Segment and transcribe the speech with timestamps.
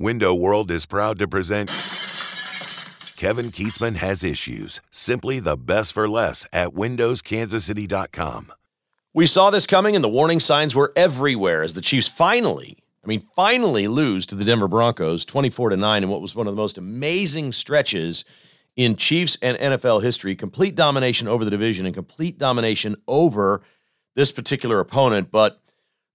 [0.00, 1.70] Window World is proud to present
[3.16, 4.80] Kevin Kietzman Has Issues.
[4.92, 8.52] Simply the best for less at WindowsKansasCity.com.
[9.12, 13.08] We saw this coming, and the warning signs were everywhere as the Chiefs finally, I
[13.08, 16.52] mean, finally lose to the Denver Broncos 24 to 9 in what was one of
[16.52, 18.24] the most amazing stretches
[18.76, 20.36] in Chiefs and NFL history.
[20.36, 23.62] Complete domination over the division and complete domination over
[24.14, 25.32] this particular opponent.
[25.32, 25.60] But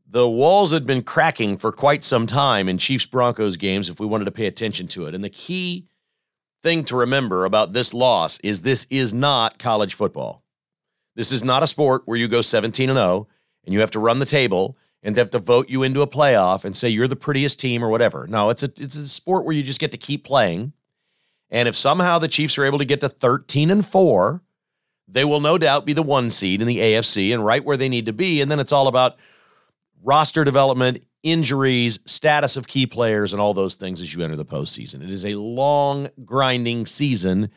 [0.07, 4.05] the walls had been cracking for quite some time in Chiefs Broncos games if we
[4.05, 5.15] wanted to pay attention to it.
[5.15, 5.87] And the key
[6.61, 10.43] thing to remember about this loss is this is not college football.
[11.15, 13.27] This is not a sport where you go 17 and 0
[13.65, 16.07] and you have to run the table and they have to vote you into a
[16.07, 18.25] playoff and say you're the prettiest team or whatever.
[18.27, 20.73] No, it's a it's a sport where you just get to keep playing.
[21.49, 24.41] And if somehow the Chiefs are able to get to 13 and 4,
[25.07, 27.89] they will no doubt be the one seed in the AFC and right where they
[27.89, 28.41] need to be.
[28.41, 29.17] And then it's all about
[30.03, 34.45] roster development, injuries, status of key players, and all those things as you enter the
[34.45, 35.03] postseason.
[35.03, 37.49] It is a long, grinding season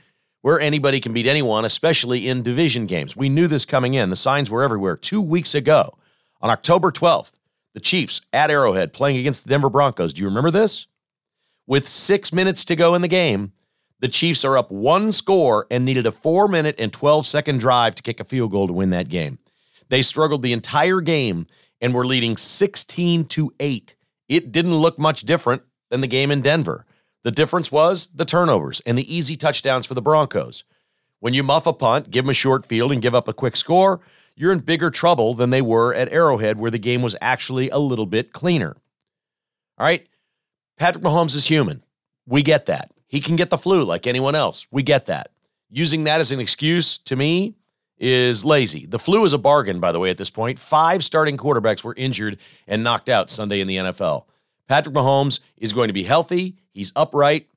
[0.42, 3.16] where anybody can beat anyone, especially in division games.
[3.16, 4.10] We knew this coming in.
[4.10, 4.96] The signs were everywhere.
[4.96, 5.98] Two weeks ago,
[6.40, 7.32] on October 12th,
[7.74, 10.14] the Chiefs at Arrowhead playing against the Denver Broncos.
[10.14, 10.86] Do you remember this?
[11.66, 13.52] With six minutes to go in the game,
[13.98, 17.94] the Chiefs are up one score and needed a four minute and 12 second drive
[17.96, 19.38] to kick a field goal to win that game.
[19.88, 21.46] They struggled the entire game
[21.80, 23.94] and we were leading 16 to 8.
[24.28, 26.84] It didn't look much different than the game in Denver.
[27.22, 30.64] The difference was the turnovers and the easy touchdowns for the Broncos.
[31.20, 33.56] When you muff a punt, give them a short field, and give up a quick
[33.56, 34.00] score,
[34.36, 37.78] you're in bigger trouble than they were at Arrowhead, where the game was actually a
[37.78, 38.76] little bit cleaner.
[39.78, 40.06] All right.
[40.78, 41.82] Patrick Mahomes is human.
[42.26, 42.92] We get that.
[43.06, 44.66] He can get the flu like anyone else.
[44.70, 45.30] We get that.
[45.70, 47.54] Using that as an excuse to me
[47.98, 48.86] is lazy.
[48.86, 50.58] The flu is a bargain, by the way, at this point.
[50.58, 54.24] Five starting quarterbacks were injured and knocked out Sunday in the NFL.
[54.68, 56.56] Patrick Mahomes is going to be healthy.
[56.72, 57.48] He's upright.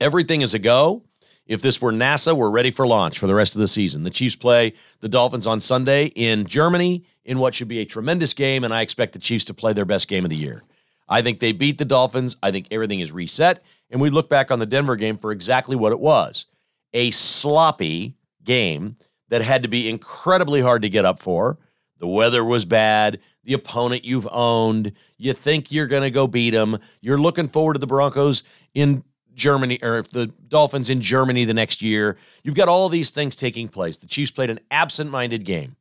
[0.00, 1.04] Everything is a go.
[1.46, 4.04] If this were NASA, we're ready for launch for the rest of the season.
[4.04, 8.32] The Chiefs play the Dolphins on Sunday in Germany in what should be a tremendous
[8.32, 10.62] game, and I expect the Chiefs to play their best game of the year.
[11.08, 12.36] I think they beat the Dolphins.
[12.42, 13.62] I think everything is reset.
[13.90, 16.46] And we look back on the Denver game for exactly what it was
[16.94, 18.96] a sloppy game
[19.32, 21.56] that had to be incredibly hard to get up for.
[22.00, 23.18] The weather was bad.
[23.44, 24.92] The opponent you've owned.
[25.16, 26.76] You think you're going to go beat them.
[27.00, 28.42] You're looking forward to the Broncos
[28.74, 32.18] in Germany or if the Dolphins in Germany the next year.
[32.42, 33.96] You've got all these things taking place.
[33.96, 35.76] The Chiefs played an absent minded game.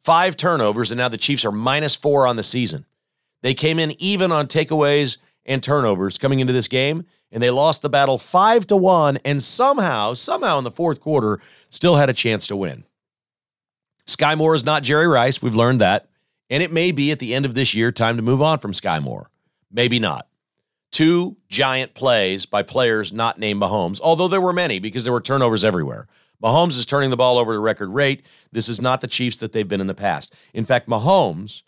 [0.00, 2.86] Five turnovers, and now the Chiefs are minus four on the season.
[3.42, 7.82] They came in even on takeaways and turnovers coming into this game, and they lost
[7.82, 9.18] the battle five to one.
[9.24, 11.40] And somehow, somehow in the fourth quarter,
[11.74, 12.84] still had a chance to win.
[14.06, 15.42] Skyy Moore is not Jerry Rice.
[15.42, 16.08] We've learned that.
[16.50, 18.72] And it may be at the end of this year time to move on from
[18.72, 19.30] Skyy Moore.
[19.72, 20.28] Maybe not.
[20.92, 25.20] Two giant plays by players not named Mahomes, although there were many because there were
[25.20, 26.06] turnovers everywhere.
[26.42, 28.22] Mahomes is turning the ball over at a record rate.
[28.52, 30.32] This is not the Chiefs that they've been in the past.
[30.52, 31.62] In fact, Mahomes,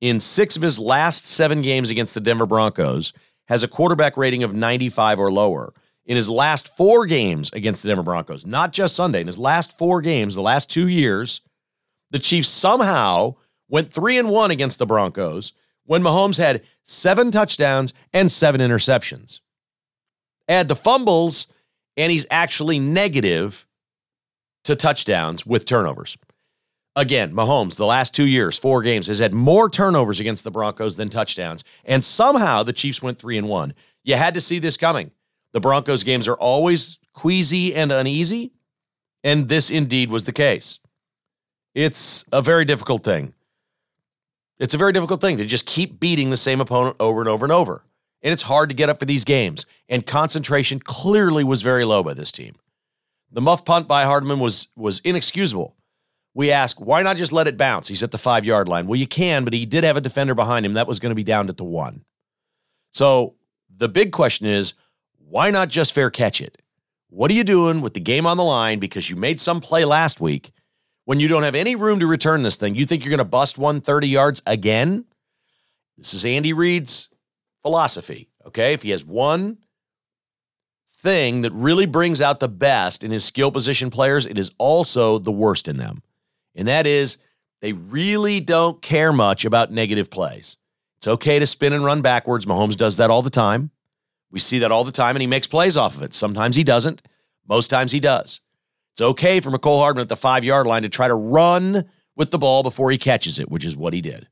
[0.00, 3.12] in six of his last seven games against the Denver Broncos,
[3.48, 5.72] has a quarterback rating of 95 or lower
[6.06, 9.76] in his last four games against the Denver Broncos, not just Sunday, in his last
[9.76, 11.40] four games, the last two years,
[12.10, 13.34] the Chiefs somehow
[13.68, 15.52] went three and one against the Broncos
[15.84, 19.40] when Mahomes had seven touchdowns and seven interceptions.
[20.48, 21.46] Add the fumbles,
[21.96, 23.66] and he's actually negative
[24.64, 26.16] to touchdowns with turnovers.
[26.96, 30.96] Again, Mahomes, the last two years, four games, has had more turnovers against the Broncos
[30.96, 31.64] than touchdowns.
[31.84, 33.74] And somehow the Chiefs went three and one.
[34.04, 35.10] You had to see this coming.
[35.54, 38.52] The Broncos games are always queasy and uneasy,
[39.22, 40.80] and this indeed was the case.
[41.74, 43.34] It's a very difficult thing.
[44.58, 47.46] It's a very difficult thing to just keep beating the same opponent over and over
[47.46, 47.84] and over.
[48.20, 49.64] And it's hard to get up for these games.
[49.88, 52.56] And concentration clearly was very low by this team.
[53.30, 55.76] The muff punt by Hardman was was inexcusable.
[56.34, 57.86] We ask, why not just let it bounce?
[57.86, 58.88] He's at the five yard line.
[58.88, 60.72] Well, you can, but he did have a defender behind him.
[60.72, 62.04] That was going to be down at the one.
[62.92, 63.34] So
[63.68, 64.74] the big question is,
[65.28, 66.60] why not just fair catch it?
[67.08, 69.84] What are you doing with the game on the line because you made some play
[69.84, 70.52] last week
[71.04, 72.74] when you don't have any room to return this thing?
[72.74, 75.04] You think you're going to bust 130 yards again?
[75.96, 77.08] This is Andy Reid's
[77.62, 78.28] philosophy.
[78.46, 78.72] Okay.
[78.72, 79.58] If he has one
[80.90, 85.18] thing that really brings out the best in his skill position players, it is also
[85.18, 86.02] the worst in them.
[86.54, 87.18] And that is
[87.60, 90.56] they really don't care much about negative plays.
[90.96, 92.46] It's okay to spin and run backwards.
[92.46, 93.70] Mahomes does that all the time.
[94.34, 96.12] We see that all the time, and he makes plays off of it.
[96.12, 97.02] Sometimes he doesn't.
[97.48, 98.40] Most times he does.
[98.90, 101.84] It's okay for Mecole Hardman at the five yard line to try to run
[102.16, 104.26] with the ball before he catches it, which is what he did.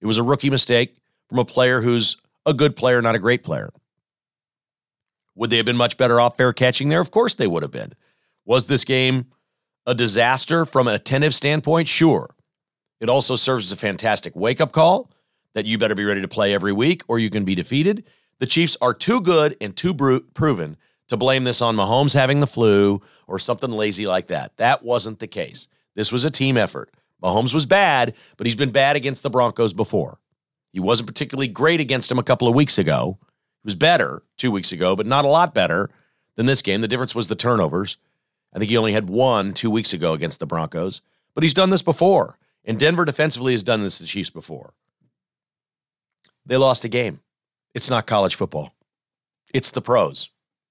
[0.00, 0.94] It was a rookie mistake
[1.28, 3.70] from a player who's a good player, not a great player.
[5.34, 7.00] Would they have been much better off fair catching there?
[7.00, 7.94] Of course they would have been.
[8.44, 9.26] Was this game
[9.86, 11.88] a disaster from an attentive standpoint?
[11.88, 12.32] Sure.
[13.00, 15.10] It also serves as a fantastic wake up call
[15.54, 18.04] that you better be ready to play every week or you can be defeated.
[18.38, 20.76] The Chiefs are too good and too bru- proven
[21.08, 24.56] to blame this on Mahomes having the flu or something lazy like that.
[24.56, 25.68] That wasn't the case.
[25.94, 26.92] This was a team effort.
[27.22, 30.18] Mahomes was bad, but he's been bad against the Broncos before.
[30.72, 33.18] He wasn't particularly great against him a couple of weeks ago.
[33.62, 35.88] He was better two weeks ago, but not a lot better
[36.34, 36.82] than this game.
[36.82, 37.96] The difference was the turnovers.
[38.52, 41.00] I think he only had one two weeks ago against the Broncos,
[41.34, 42.38] but he's done this before.
[42.64, 44.74] And Denver defensively has done this to the Chiefs before.
[46.44, 47.20] They lost a game.
[47.76, 48.74] It's not college football,
[49.52, 50.30] it's the pros.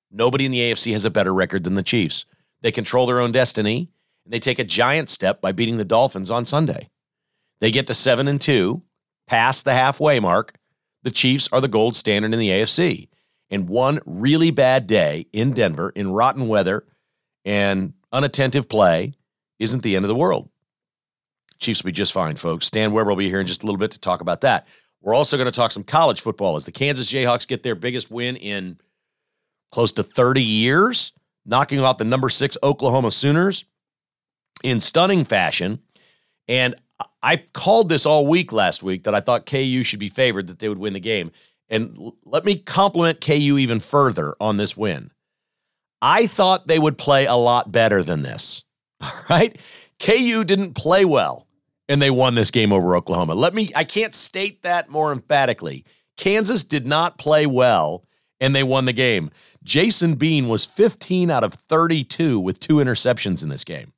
[0.10, 2.26] Nobody in the AFC has a better record than the Chiefs.
[2.62, 3.92] They control their own destiny,
[4.24, 6.88] and they take a giant step by beating the Dolphins on Sunday.
[7.60, 8.82] They get to 7 and 2,
[9.28, 10.56] past the halfway mark.
[11.04, 13.10] The Chiefs are the gold standard in the AFC.
[13.52, 16.86] And one really bad day in Denver in rotten weather
[17.44, 19.12] and unattentive play
[19.60, 20.50] isn't the end of the world.
[21.60, 22.66] Chiefs will be just fine, folks.
[22.66, 24.66] Stan Weber will be here in just a little bit to talk about that.
[25.06, 28.10] We're also going to talk some college football as the Kansas Jayhawks get their biggest
[28.10, 28.80] win in
[29.72, 31.14] close to 30 years,
[31.46, 33.66] knocking off the number six Oklahoma Sooners
[34.64, 35.80] in stunning fashion.
[36.48, 36.74] And
[37.22, 40.58] I called this all week last week that I thought KU should be favored, that
[40.58, 41.32] they would win the game.
[41.70, 45.12] And let me compliment KU even further on this win.
[46.02, 48.64] I thought they would play a lot better than this.
[49.04, 49.56] All right.
[50.00, 51.45] KU didn't play well
[51.88, 53.36] and they won this game over Oklahoma.
[53.36, 55.86] Let me, I can't state that more emphatically.
[56.18, 58.04] Kansas did not play well
[58.40, 59.32] and they won the game.
[59.64, 63.94] Jason Bean was 15 out of 32 with two interceptions in this game.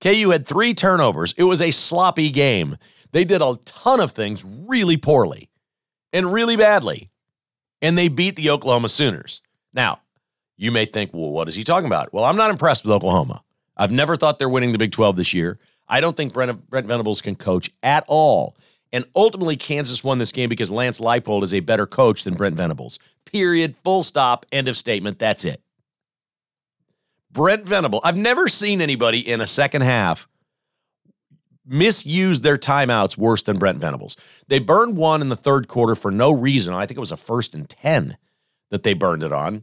[0.00, 1.34] KU had three turnovers.
[1.36, 2.78] It was a sloppy game.
[3.12, 5.50] They did a ton of things really poorly
[6.12, 7.10] and really badly,
[7.82, 9.42] and they beat the Oklahoma Sooners.
[9.74, 10.00] Now,
[10.56, 12.12] you may think, well, what is he talking about?
[12.12, 13.42] Well, I'm not impressed with Oklahoma.
[13.76, 15.58] I've never thought they're winning the Big 12 this year.
[15.90, 18.56] I don't think Brent, Brent Venables can coach at all.
[18.92, 22.56] And ultimately, Kansas won this game because Lance Leipold is a better coach than Brent
[22.56, 22.98] Venables.
[23.24, 23.76] Period.
[23.84, 24.46] Full stop.
[24.50, 25.18] End of statement.
[25.18, 25.62] That's it.
[27.32, 30.26] Brent Venable, I've never seen anybody in a second half
[31.64, 34.16] misuse their timeouts worse than Brent Venables.
[34.48, 36.74] They burned one in the third quarter for no reason.
[36.74, 38.16] I think it was a first and 10
[38.70, 39.62] that they burned it on.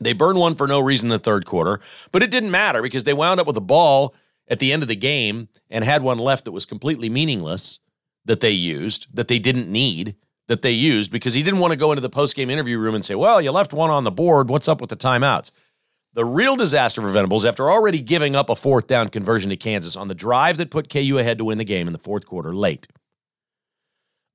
[0.00, 1.80] They burned one for no reason in the third quarter,
[2.10, 4.14] but it didn't matter because they wound up with a ball
[4.52, 7.80] at the end of the game and had one left that was completely meaningless
[8.26, 10.14] that they used, that they didn't need,
[10.46, 13.02] that they used because he didn't want to go into the post-game interview room and
[13.02, 14.50] say, "Well, you left one on the board.
[14.50, 15.50] What's up with the timeouts?"
[16.12, 19.96] The real disaster for Venables, after already giving up a fourth down conversion to Kansas
[19.96, 22.54] on the drive that put KU ahead to win the game in the fourth quarter
[22.54, 22.86] late.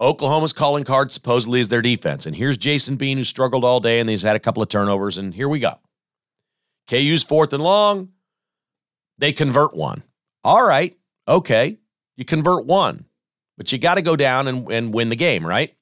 [0.02, 2.26] Oklahoma's calling card supposedly is their defense.
[2.26, 5.20] And here's Jason Bean, who struggled all day and he's had a couple of turnovers.
[5.20, 5.74] And here we go.
[6.88, 8.10] KU's fourth and long.
[9.18, 10.04] They convert one.
[10.48, 10.96] All right.
[11.28, 11.78] Okay.
[12.16, 13.04] You convert one,
[13.58, 15.76] but you got to go down and, and win the game, right?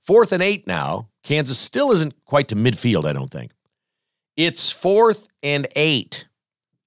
[0.00, 1.10] Fourth and eight now.
[1.22, 3.52] Kansas still isn't quite to midfield, I don't think.
[4.34, 6.26] It's fourth and eight,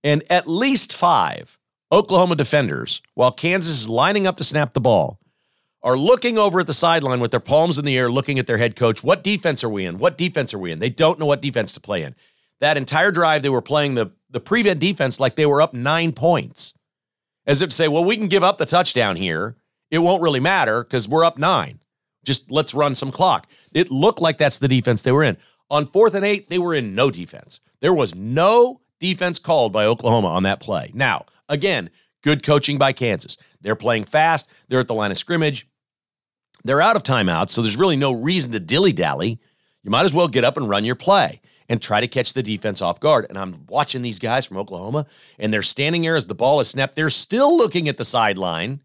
[0.03, 1.59] and at least five
[1.91, 5.19] Oklahoma defenders, while Kansas is lining up to snap the ball,
[5.83, 8.57] are looking over at the sideline with their palms in the air, looking at their
[8.57, 9.03] head coach.
[9.03, 9.99] What defense are we in?
[9.99, 10.79] What defense are we in?
[10.79, 12.15] They don't know what defense to play in.
[12.61, 16.13] That entire drive, they were playing the, the prevent defense like they were up nine
[16.13, 16.73] points.
[17.45, 19.55] As if to say, well, we can give up the touchdown here.
[19.89, 21.79] It won't really matter because we're up nine.
[22.23, 23.47] Just let's run some clock.
[23.73, 25.37] It looked like that's the defense they were in.
[25.69, 27.59] On fourth and eight, they were in no defense.
[27.79, 30.91] There was no defense called by Oklahoma on that play.
[30.93, 31.89] Now, again,
[32.21, 33.37] good coaching by Kansas.
[33.61, 35.67] They're playing fast, they're at the line of scrimmage,
[36.63, 39.39] they're out of timeouts, so there's really no reason to dilly dally.
[39.83, 42.43] You might as well get up and run your play and try to catch the
[42.43, 43.25] defense off guard.
[43.29, 45.05] And I'm watching these guys from Oklahoma,
[45.39, 46.95] and they're standing there as the ball is snapped.
[46.97, 48.81] They're still looking at the sideline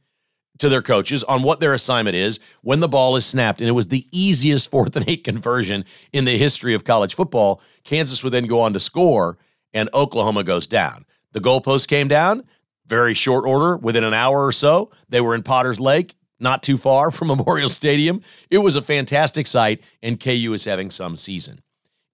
[0.59, 3.61] to their coaches on what their assignment is when the ball is snapped.
[3.61, 7.61] And it was the easiest fourth and eight conversion in the history of college football.
[7.83, 9.37] Kansas would then go on to score,
[9.75, 11.07] and Oklahoma goes down.
[11.33, 12.45] The goalpost came down,
[12.87, 14.93] very short order, within an hour or so.
[15.09, 18.23] They were in Potter's Lake, not too far from Memorial Stadium.
[18.49, 21.63] It was a fantastic sight, and KU is having some season.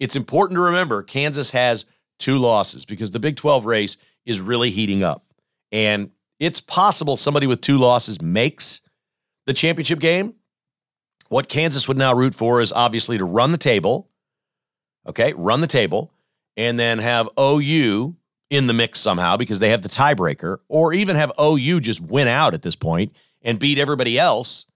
[0.03, 1.85] It's important to remember Kansas has
[2.19, 5.25] two losses because the Big 12 race is really heating up.
[5.71, 8.81] And it's possible somebody with two losses makes
[9.47, 10.35] the championship game.
[11.29, 14.11] What Kansas would now root for is obviously to run the table,
[15.07, 16.13] okay, run the table,
[16.57, 18.17] and then have OU
[18.51, 22.27] in the mix somehow because they have the tiebreaker, or even have OU just win
[22.27, 24.67] out at this point and beat everybody else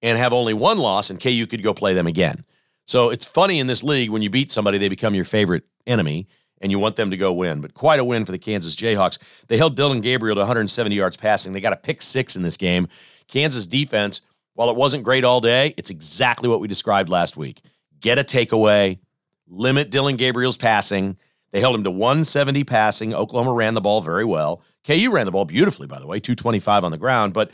[0.00, 2.46] and have only one loss, and KU could go play them again.
[2.90, 6.26] So it's funny in this league when you beat somebody, they become your favorite enemy
[6.60, 7.60] and you want them to go win.
[7.60, 9.16] But quite a win for the Kansas Jayhawks.
[9.46, 11.52] They held Dillon Gabriel to 170 yards passing.
[11.52, 12.88] They got a pick six in this game.
[13.28, 14.22] Kansas defense,
[14.54, 17.62] while it wasn't great all day, it's exactly what we described last week.
[18.00, 18.98] Get a takeaway,
[19.46, 21.16] limit Dillon Gabriel's passing.
[21.52, 23.14] They held him to 170 passing.
[23.14, 24.62] Oklahoma ran the ball very well.
[24.84, 27.52] KU ran the ball beautifully, by the way, 225 on the ground, but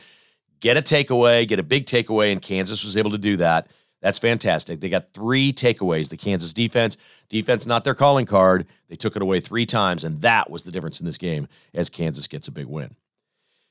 [0.61, 3.69] get a takeaway, get a big takeaway, and Kansas was able to do that.
[4.03, 4.81] That's fantastic.
[4.81, 6.11] They got three takeaways.
[6.11, 6.97] The Kansas defense,
[7.29, 8.67] defense not their calling card.
[8.89, 11.91] They took it away three times, and that was the difference in this game as
[11.91, 12.95] Kansas gets a big win.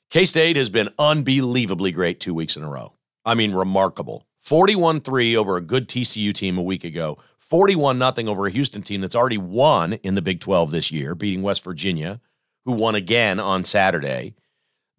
[0.09, 2.93] K State has been unbelievably great two weeks in a row.
[3.25, 4.25] I mean, remarkable.
[4.41, 8.83] 41 3 over a good TCU team a week ago, 41 0 over a Houston
[8.83, 12.21] team that's already won in the Big 12 this year, beating West Virginia,
[12.63, 14.35] who won again on Saturday.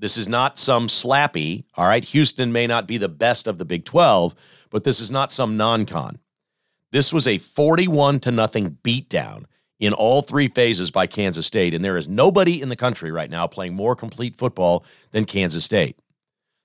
[0.01, 2.05] This is not some slappy, all right?
[2.05, 4.35] Houston may not be the best of the Big 12,
[4.71, 6.19] but this is not some non con.
[6.93, 9.45] This was a 41 to nothing beatdown
[9.79, 13.31] in all three phases by Kansas State, and there is nobody in the country right
[13.31, 15.99] now playing more complete football than Kansas State.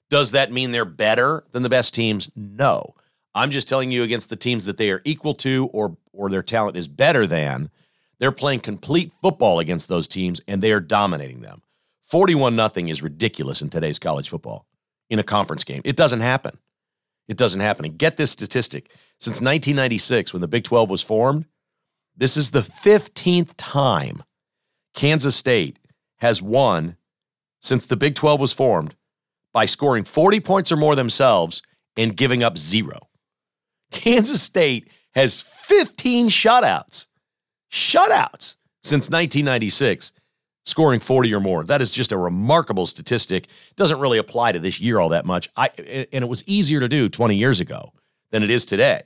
[0.09, 2.29] Does that mean they're better than the best teams?
[2.35, 2.95] No.
[3.33, 6.43] I'm just telling you against the teams that they are equal to or or their
[6.43, 7.69] talent is better than,
[8.19, 11.61] they're playing complete football against those teams and they are dominating them.
[12.03, 14.65] 41 nothing is ridiculous in today's college football
[15.09, 15.81] in a conference game.
[15.85, 16.57] It doesn't happen.
[17.31, 17.85] It doesn't happen.
[17.85, 18.89] And get this statistic.
[19.17, 21.45] Since 1996 when the Big 12 was formed,
[22.13, 24.23] this is the 15th time
[24.93, 25.79] Kansas State
[26.17, 26.97] has won
[27.61, 28.95] since the Big 12 was formed
[29.53, 31.61] by scoring 40 points or more themselves
[31.95, 33.07] and giving up zero.
[33.91, 37.07] Kansas State has 15 shutouts,
[37.71, 40.11] shutouts since 1996,
[40.65, 41.63] scoring 40 or more.
[41.63, 43.47] That is just a remarkable statistic.
[43.75, 45.49] Doesn't really apply to this year all that much.
[45.55, 47.93] I and it was easier to do 20 years ago
[48.31, 49.01] than it is today.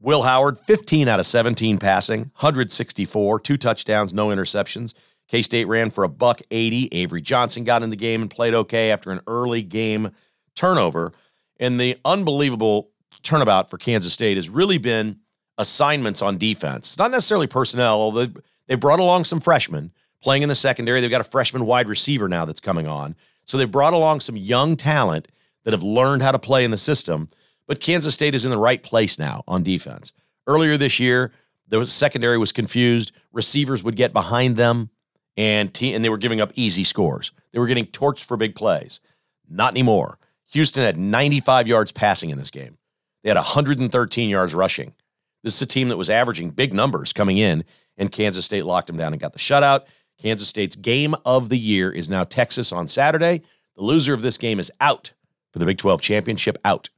[0.00, 4.94] Will Howard, 15 out of 17 passing, 164, two touchdowns, no interceptions.
[5.28, 6.88] K State ran for a buck 80.
[6.92, 10.10] Avery Johnson got in the game and played okay after an early game
[10.56, 11.12] turnover.
[11.58, 12.90] And the unbelievable
[13.22, 15.20] turnabout for Kansas State has really been
[15.58, 16.88] assignments on defense.
[16.88, 18.28] It's not necessarily personnel, although
[18.66, 21.00] they brought along some freshmen playing in the secondary.
[21.00, 23.16] They've got a freshman wide receiver now that's coming on.
[23.44, 25.28] So they've brought along some young talent
[25.64, 27.28] that have learned how to play in the system.
[27.66, 30.12] But Kansas State is in the right place now on defense.
[30.46, 31.32] Earlier this year,
[31.68, 33.12] the secondary was confused.
[33.32, 34.90] Receivers would get behind them
[35.36, 37.32] and te- and they were giving up easy scores.
[37.52, 39.00] They were getting torched for big plays.
[39.48, 40.18] Not anymore.
[40.52, 42.76] Houston had 95 yards passing in this game.
[43.22, 44.94] They had 113 yards rushing.
[45.42, 47.64] This is a team that was averaging big numbers coming in,
[47.96, 49.82] and Kansas State locked them down and got the shutout.
[50.20, 53.42] Kansas State's game of the year is now Texas on Saturday.
[53.76, 55.12] The loser of this game is out
[55.52, 56.58] for the Big 12 championship.
[56.64, 56.90] Out.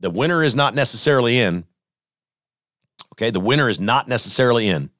[0.00, 1.64] The winner is not necessarily in.
[3.14, 4.90] Okay, the winner is not necessarily in.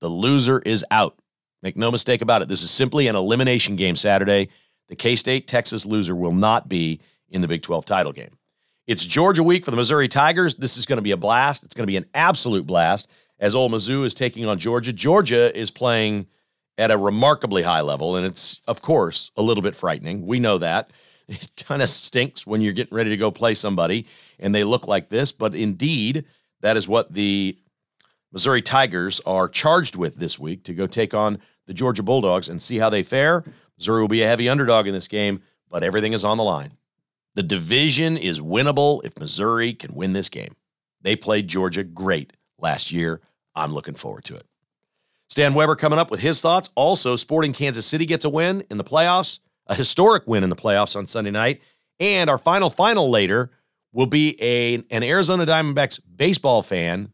[0.00, 1.18] The loser is out.
[1.62, 2.48] Make no mistake about it.
[2.48, 4.48] This is simply an elimination game Saturday.
[4.88, 8.38] The K State Texas loser will not be in the Big 12 title game.
[8.86, 10.54] It's Georgia week for the Missouri Tigers.
[10.54, 11.64] This is going to be a blast.
[11.64, 13.08] It's going to be an absolute blast
[13.40, 14.92] as Ole Mizzou is taking on Georgia.
[14.92, 16.28] Georgia is playing
[16.78, 20.26] at a remarkably high level, and it's, of course, a little bit frightening.
[20.26, 20.90] We know that.
[21.28, 24.06] It kind of stinks when you're getting ready to go play somebody
[24.38, 26.24] and they look like this, but indeed,
[26.60, 27.58] that is what the
[28.32, 32.62] Missouri Tigers are charged with this week to go take on the Georgia Bulldogs and
[32.62, 33.42] see how they fare.
[33.76, 36.72] Missouri will be a heavy underdog in this game, but everything is on the line.
[37.34, 40.54] The division is winnable if Missouri can win this game.
[41.02, 43.20] They played Georgia great last year.
[43.54, 44.46] I'm looking forward to it.
[45.28, 46.70] Stan Weber coming up with his thoughts.
[46.74, 50.56] Also, Sporting Kansas City gets a win in the playoffs, a historic win in the
[50.56, 51.60] playoffs on Sunday night.
[51.98, 53.50] And our final final later
[53.92, 57.12] will be a, an Arizona Diamondbacks baseball fan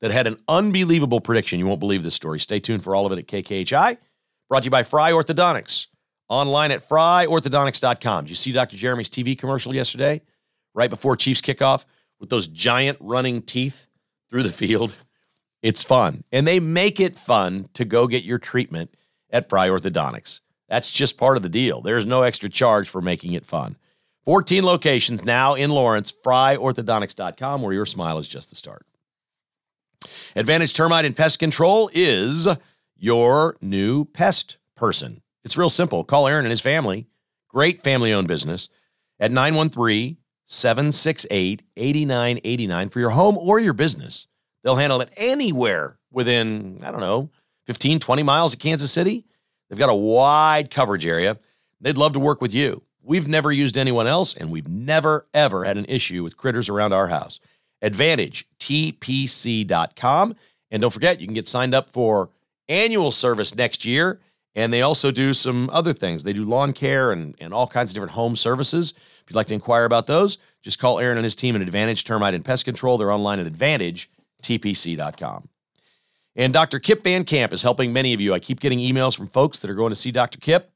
[0.00, 1.58] that had an unbelievable prediction.
[1.58, 2.38] You won't believe this story.
[2.38, 3.98] Stay tuned for all of it at KKHI.
[4.48, 5.88] Brought to you by Fry Orthodontics.
[6.28, 8.24] Online at fryorthodontics.com.
[8.24, 8.76] Did you see Dr.
[8.76, 10.20] Jeremy's TV commercial yesterday,
[10.74, 11.86] right before Chiefs kickoff,
[12.20, 13.88] with those giant running teeth
[14.28, 14.96] through the field?
[15.62, 16.24] It's fun.
[16.30, 18.96] And they make it fun to go get your treatment
[19.30, 20.40] at Fry Orthodontics.
[20.68, 21.80] That's just part of the deal.
[21.80, 23.76] There's no extra charge for making it fun.
[24.24, 28.84] 14 locations now in Lawrence, fryorthodontics.com, where your smile is just the start.
[30.36, 32.46] Advantage Termite and Pest Control is
[32.96, 35.22] your new pest person.
[35.44, 36.04] It's real simple.
[36.04, 37.06] Call Aaron and his family,
[37.48, 38.68] great family owned business,
[39.18, 44.26] at 913 768 8989 for your home or your business.
[44.68, 47.30] They'll handle it anywhere within, I don't know,
[47.68, 49.24] 15, 20 miles of Kansas City.
[49.70, 51.38] They've got a wide coverage area.
[51.80, 52.82] They'd love to work with you.
[53.02, 56.92] We've never used anyone else, and we've never, ever had an issue with critters around
[56.92, 57.40] our house.
[57.82, 60.36] AdvantageTPC.com.
[60.70, 62.28] And don't forget, you can get signed up for
[62.68, 64.20] annual service next year.
[64.54, 66.24] And they also do some other things.
[66.24, 68.92] They do lawn care and, and all kinds of different home services.
[69.22, 72.04] If you'd like to inquire about those, just call Aaron and his team at Advantage
[72.04, 72.98] Termite and Pest Control.
[72.98, 73.46] They're online at
[74.42, 75.48] AdvantageTPC.com.
[76.36, 76.78] And Dr.
[76.78, 78.32] Kip Van Camp is helping many of you.
[78.32, 80.38] I keep getting emails from folks that are going to see Dr.
[80.38, 80.70] Kip,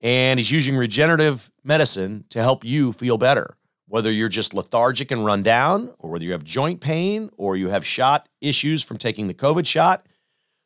[0.00, 3.56] and he's using regenerative medicine to help you feel better.
[3.88, 7.68] Whether you're just lethargic and run down, or whether you have joint pain, or you
[7.68, 10.06] have shot issues from taking the COVID shot.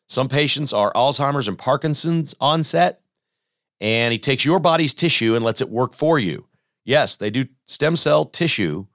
[0.09, 3.01] Some patients are Alzheimer's and Parkinson's onset,
[3.81, 6.47] and he takes your body's tissue and lets it work for you.
[6.85, 8.87] Yes, they do stem cell tissue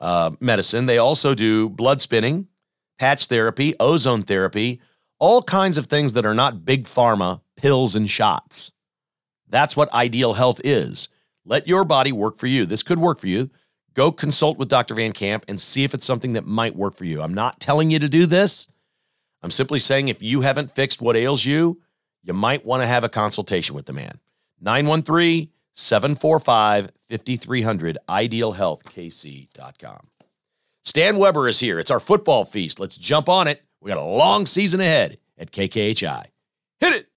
[0.00, 0.86] uh, medicine.
[0.86, 2.48] They also do blood spinning
[2.98, 4.80] patch therapy, ozone therapy,
[5.18, 8.72] all kinds of things that are not big pharma pills and shots.
[9.48, 11.08] That's what ideal health is.
[11.44, 12.66] Let your body work for you.
[12.66, 13.50] This could work for you.
[13.94, 14.94] Go consult with Dr.
[14.94, 17.22] Van Camp and see if it's something that might work for you.
[17.22, 18.68] I'm not telling you to do this.
[19.42, 21.80] I'm simply saying if you haven't fixed what ails you,
[22.22, 24.18] you might want to have a consultation with the man.
[24.60, 30.08] 913 745 5300, idealhealthkc.com.
[30.84, 31.78] Stan Weber is here.
[31.78, 32.80] It's our football feast.
[32.80, 33.62] Let's jump on it.
[33.80, 36.26] We got a long season ahead at KKHI.
[36.80, 37.08] Hit it.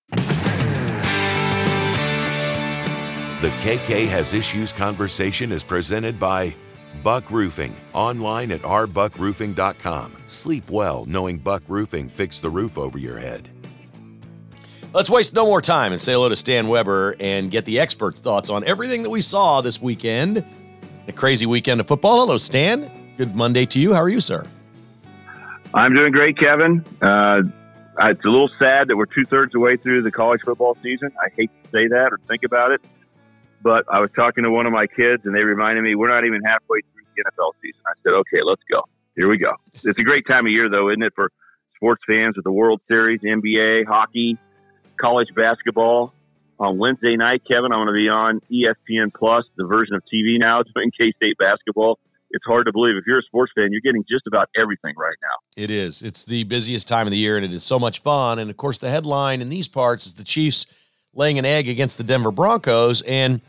[3.42, 6.56] The KK Has Issues conversation is presented by
[7.02, 10.14] Buck Roofing, online at rbuckroofing.com.
[10.28, 13.50] Sleep well knowing Buck Roofing fixed the roof over your head.
[14.94, 18.20] Let's waste no more time and say hello to Stan Weber and get the experts'
[18.20, 20.44] thoughts on everything that we saw this weekend.
[21.08, 22.26] A crazy weekend of football.
[22.26, 22.92] Hello, Stan.
[23.16, 23.94] Good Monday to you.
[23.94, 24.46] How are you, sir?
[25.74, 26.84] I'm doing great, Kevin.
[27.02, 27.44] Uh,
[28.00, 30.76] it's a little sad that we're two thirds of the way through the college football
[30.84, 31.10] season.
[31.24, 32.82] I hate to say that or think about it,
[33.62, 36.26] but I was talking to one of my kids and they reminded me we're not
[36.26, 37.80] even halfway through the NFL season.
[37.88, 38.84] I said, okay, let's go.
[39.16, 39.54] Here we go.
[39.74, 41.32] It's a great time of year, though, isn't it, for
[41.78, 44.38] sports fans with the World Series, NBA, hockey,
[45.02, 46.14] college basketball.
[46.60, 50.40] On Wednesday night, Kevin, I'm going to be on ESPN Plus, the version of TV
[50.40, 51.98] now, doing K State basketball
[52.34, 52.96] it's hard to believe.
[52.96, 55.62] If you're a sports fan, you're getting just about everything right now.
[55.62, 56.02] It is.
[56.02, 58.40] It's the busiest time of the year, and it is so much fun.
[58.40, 60.66] And of course, the headline in these parts is the Chiefs
[61.14, 63.02] laying an egg against the Denver Broncos.
[63.02, 63.42] And,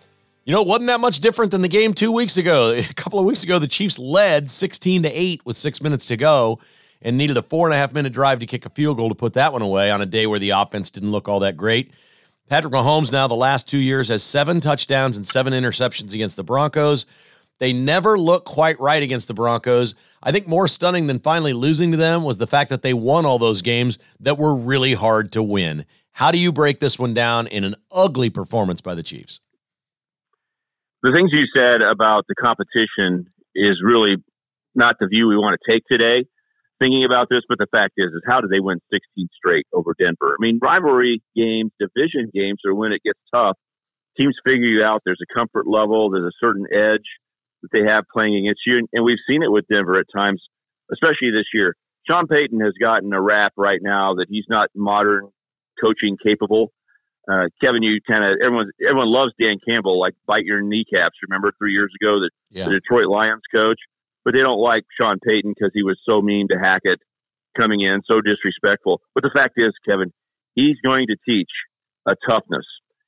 [0.44, 2.72] you know, it wasn't that much different than the game two weeks ago.
[2.90, 6.16] A couple of weeks ago, the Chiefs led 16 to 8 with six minutes to
[6.16, 6.58] go
[7.02, 9.14] and needed a four and a half minute drive to kick a field goal to
[9.14, 11.92] put that one away on a day where the offense didn't look all that great.
[12.48, 16.44] Patrick Mahomes now the last two years has seven touchdowns and seven interceptions against the
[16.44, 17.06] Broncos.
[17.58, 19.94] They never look quite right against the Broncos.
[20.22, 23.26] I think more stunning than finally losing to them was the fact that they won
[23.26, 25.84] all those games that were really hard to win.
[26.12, 29.40] How do you break this one down in an ugly performance by the Chiefs?
[31.02, 34.16] The things you said about the competition is really
[34.74, 36.26] not the view we want to take today.
[36.82, 39.94] Thinking about this, but the fact is, is how do they win 16 straight over
[39.96, 40.34] Denver?
[40.34, 43.56] I mean, rivalry games, division games are when it gets tough.
[44.18, 45.00] Teams figure you out.
[45.04, 46.10] There's a comfort level.
[46.10, 47.06] There's a certain edge
[47.62, 48.88] that they have playing against you.
[48.92, 50.42] And we've seen it with Denver at times,
[50.92, 51.76] especially this year.
[52.10, 55.28] Sean Payton has gotten a rap right now that he's not modern
[55.80, 56.72] coaching capable.
[57.30, 61.16] Uh, Kevin, you kind of everyone everyone loves Dan Campbell, like bite your kneecaps.
[61.28, 62.64] Remember three years ago that yeah.
[62.64, 63.78] the Detroit Lions coach,
[64.24, 67.00] but they don't like Sean Payton because he was so mean to Hackett
[67.58, 69.00] coming in, so disrespectful.
[69.14, 70.12] But the fact is, Kevin,
[70.54, 71.50] he's going to teach
[72.06, 72.66] a toughness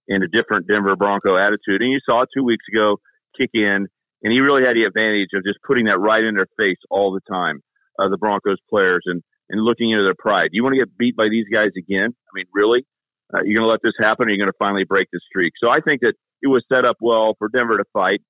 [0.09, 1.81] and a different Denver Bronco attitude.
[1.81, 2.99] And you saw it two weeks ago
[3.39, 3.89] kick in
[4.25, 7.13] and he really had the advantage of just putting that right in their face all
[7.13, 7.61] the time,
[7.99, 10.49] uh, the Broncos players, and and looking into their pride.
[10.53, 12.09] You want to get beat by these guys again?
[12.09, 12.87] I mean, really?
[13.33, 15.53] Uh, you're going to let this happen, or you're going to finally break the streak?
[15.63, 18.21] So I think that it was set up well for Denver to fight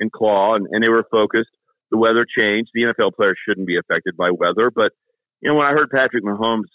[0.00, 1.50] and claw, and, and they were focused.
[1.92, 2.70] The weather changed.
[2.74, 4.92] The NFL players shouldn't be affected by weather, but
[5.40, 6.70] you know, when I heard Patrick Mahomes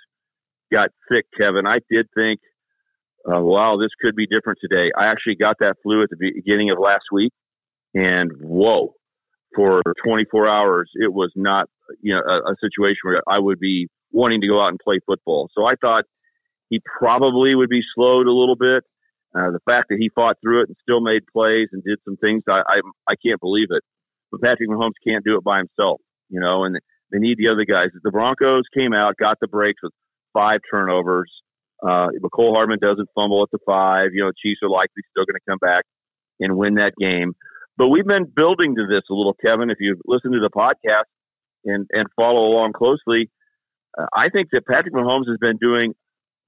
[0.72, 2.40] got sick, Kevin, I did think,
[3.28, 4.92] uh, wow, this could be different today.
[4.98, 7.34] I actually got that flu at the beginning of last week
[7.94, 8.94] and whoa,
[9.56, 11.68] for 24 hours, it was not
[12.02, 15.00] you know a, a situation where I would be wanting to go out and play
[15.06, 15.50] football.
[15.58, 16.06] So I thought
[16.70, 18.84] he probably would be slowed a little bit.
[19.36, 22.18] Uh, the fact that he fought through it and still made plays and did some
[22.18, 23.84] things, I, I I can't believe it.
[24.32, 26.78] But Patrick Mahomes can't do it by himself, you know, and
[27.12, 27.90] they need the other guys.
[28.04, 29.94] The Broncos came out, got the breaks with
[30.34, 31.32] five turnovers.
[31.82, 34.10] Uh, Mecole Hardman doesn't fumble at the five.
[34.14, 35.84] You know, Chiefs are likely still going to come back
[36.40, 37.34] and win that game.
[37.78, 39.70] But we've been building to this a little, Kevin.
[39.70, 41.06] If you listen to the podcast
[41.64, 43.30] and, and follow along closely,
[43.98, 45.94] uh, I think that Patrick Mahomes has been doing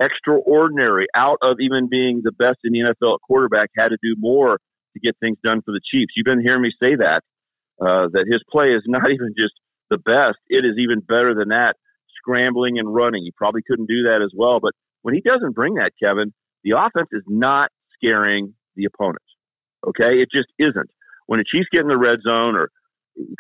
[0.02, 4.58] extraordinary out of even being the best in the NFL quarterback, had to do more
[4.94, 6.14] to get things done for the Chiefs.
[6.16, 7.22] You've been hearing me say that,
[7.82, 9.54] uh, that his play is not even just
[9.90, 11.76] the best, it is even better than that,
[12.18, 13.24] scrambling and running.
[13.24, 14.60] He probably couldn't do that as well.
[14.60, 19.24] But when he doesn't bring that, Kevin, the offense is not scaring the opponent.
[19.88, 20.22] Okay?
[20.22, 20.90] It just isn't.
[21.28, 22.70] When the Chiefs get in the red zone or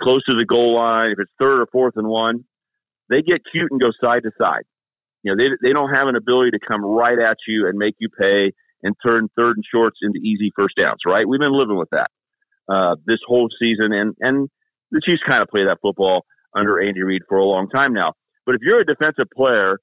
[0.01, 2.45] close to the goal line, if it's third or fourth and one,
[3.09, 4.63] they get cute and go side to side.
[5.23, 7.95] You know, they, they don't have an ability to come right at you and make
[7.99, 8.51] you pay
[8.83, 11.27] and turn third and shorts into easy first downs, right?
[11.27, 12.09] We've been living with that
[12.69, 14.49] uh, this whole season, and, and
[14.91, 18.13] the Chiefs kind of play that football under Andy Reid for a long time now.
[18.45, 19.79] But if you're a defensive player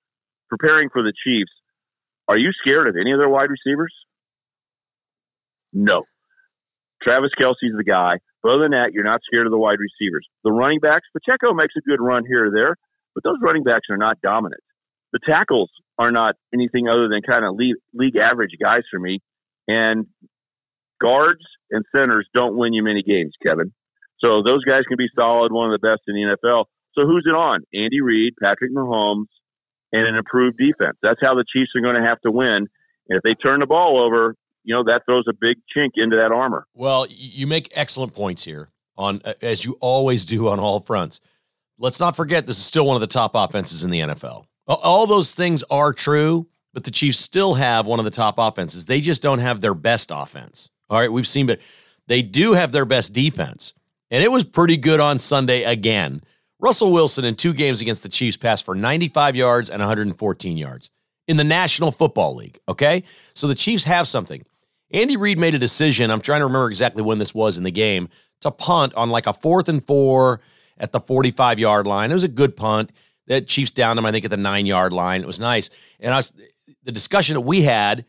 [0.49, 1.53] preparing for the Chiefs,
[2.29, 3.94] are you scared of any of their wide receivers?
[5.72, 6.05] No.
[7.03, 8.18] Travis Kelce's the guy.
[8.42, 10.27] But other than that, you're not scared of the wide receivers.
[10.44, 12.77] The running backs, Pacheco makes a good run here or there,
[13.14, 14.62] but those running backs are not dominant.
[15.12, 19.20] The tackles are not anything other than kind of league, league average guys for me.
[19.68, 20.07] And
[21.01, 23.72] guards and centers don't win you many games, Kevin.
[24.18, 26.64] So those guys can be solid, one of the best in the NFL.
[26.94, 27.62] So who's it on?
[27.74, 29.26] Andy Reid, Patrick Mahomes,
[29.92, 30.96] and an improved defense.
[31.02, 32.68] That's how the Chiefs are going to have to win.
[33.09, 36.16] And if they turn the ball over, you know that throws a big chink into
[36.16, 36.66] that armor.
[36.74, 41.20] Well, you make excellent points here on uh, as you always do on all fronts.
[41.79, 44.46] Let's not forget this is still one of the top offenses in the NFL.
[44.66, 48.87] All those things are true, but the Chiefs still have one of the top offenses.
[48.87, 50.70] They just don't have their best offense.
[50.88, 51.61] All right, we've seen, but
[52.07, 53.75] they do have their best defense.
[54.11, 56.22] And it was pretty good on Sunday again.
[56.59, 60.90] Russell Wilson in two games against the Chiefs passed for 95 yards and 114 yards
[61.27, 62.59] in the National Football League.
[62.68, 63.03] Okay.
[63.35, 64.44] So the Chiefs have something.
[64.92, 66.11] Andy Reid made a decision.
[66.11, 68.09] I'm trying to remember exactly when this was in the game
[68.40, 70.40] to punt on like a fourth and four
[70.79, 72.11] at the 45 yard line.
[72.11, 72.92] It was a good punt.
[73.27, 75.20] That Chiefs downed him, I think, at the nine yard line.
[75.20, 75.68] It was nice.
[75.99, 76.33] And I was,
[76.85, 78.05] the discussion that we had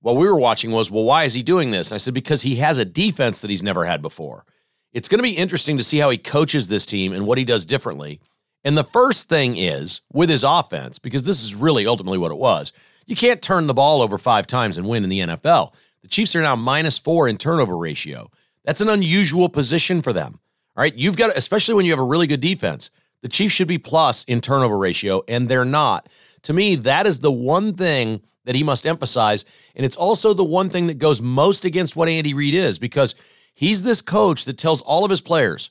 [0.00, 1.92] while we were watching was, well, why is he doing this?
[1.92, 4.44] I said, because he has a defense that he's never had before.
[4.92, 7.44] It's going to be interesting to see how he coaches this team and what he
[7.44, 8.20] does differently.
[8.64, 12.38] And the first thing is with his offense, because this is really ultimately what it
[12.38, 12.72] was.
[13.06, 15.72] You can't turn the ball over five times and win in the NFL.
[16.02, 18.30] The Chiefs are now minus four in turnover ratio.
[18.64, 20.40] That's an unusual position for them.
[20.76, 20.94] All right.
[20.94, 22.90] You've got, especially when you have a really good defense,
[23.22, 26.08] the Chiefs should be plus in turnover ratio, and they're not.
[26.42, 29.44] To me, that is the one thing that he must emphasize.
[29.74, 33.14] And it's also the one thing that goes most against what Andy Reid is because
[33.54, 35.70] he's this coach that tells all of his players,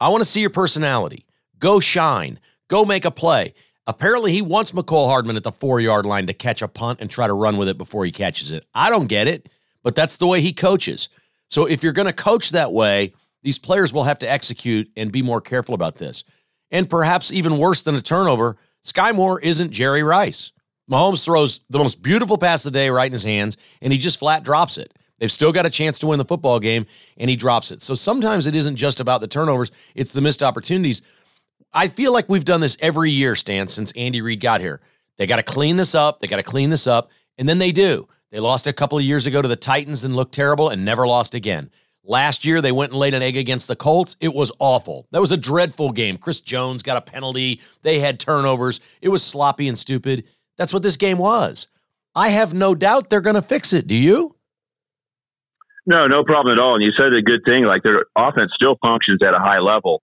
[0.00, 1.26] I want to see your personality.
[1.58, 2.40] Go shine.
[2.68, 3.54] Go make a play.
[3.86, 7.10] Apparently, he wants Mecole Hardman at the four yard line to catch a punt and
[7.10, 8.64] try to run with it before he catches it.
[8.74, 9.48] I don't get it,
[9.82, 11.08] but that's the way he coaches.
[11.48, 15.10] So if you're going to coach that way, these players will have to execute and
[15.10, 16.24] be more careful about this.
[16.70, 20.52] And perhaps even worse than a turnover, Skyy Moore isn't Jerry Rice.
[20.90, 23.98] Mahomes throws the most beautiful pass of the day right in his hands, and he
[23.98, 24.92] just flat drops it.
[25.18, 27.82] They've still got a chance to win the football game, and he drops it.
[27.82, 31.02] So sometimes it isn't just about the turnovers, it's the missed opportunities.
[31.72, 34.80] I feel like we've done this every year, Stan, since Andy Reid got here.
[35.18, 36.18] They got to clean this up.
[36.18, 37.10] They got to clean this up.
[37.38, 38.08] And then they do.
[38.30, 41.06] They lost a couple of years ago to the Titans and looked terrible and never
[41.06, 41.70] lost again.
[42.02, 44.16] Last year, they went and laid an egg against the Colts.
[44.20, 45.06] It was awful.
[45.10, 46.16] That was a dreadful game.
[46.16, 47.60] Chris Jones got a penalty.
[47.82, 48.80] They had turnovers.
[49.02, 50.24] It was sloppy and stupid.
[50.60, 51.68] That's what this game was.
[52.14, 53.86] I have no doubt they're going to fix it.
[53.86, 54.36] Do you?
[55.86, 56.74] No, no problem at all.
[56.74, 57.64] And you said a good thing.
[57.64, 60.02] Like their offense still functions at a high level.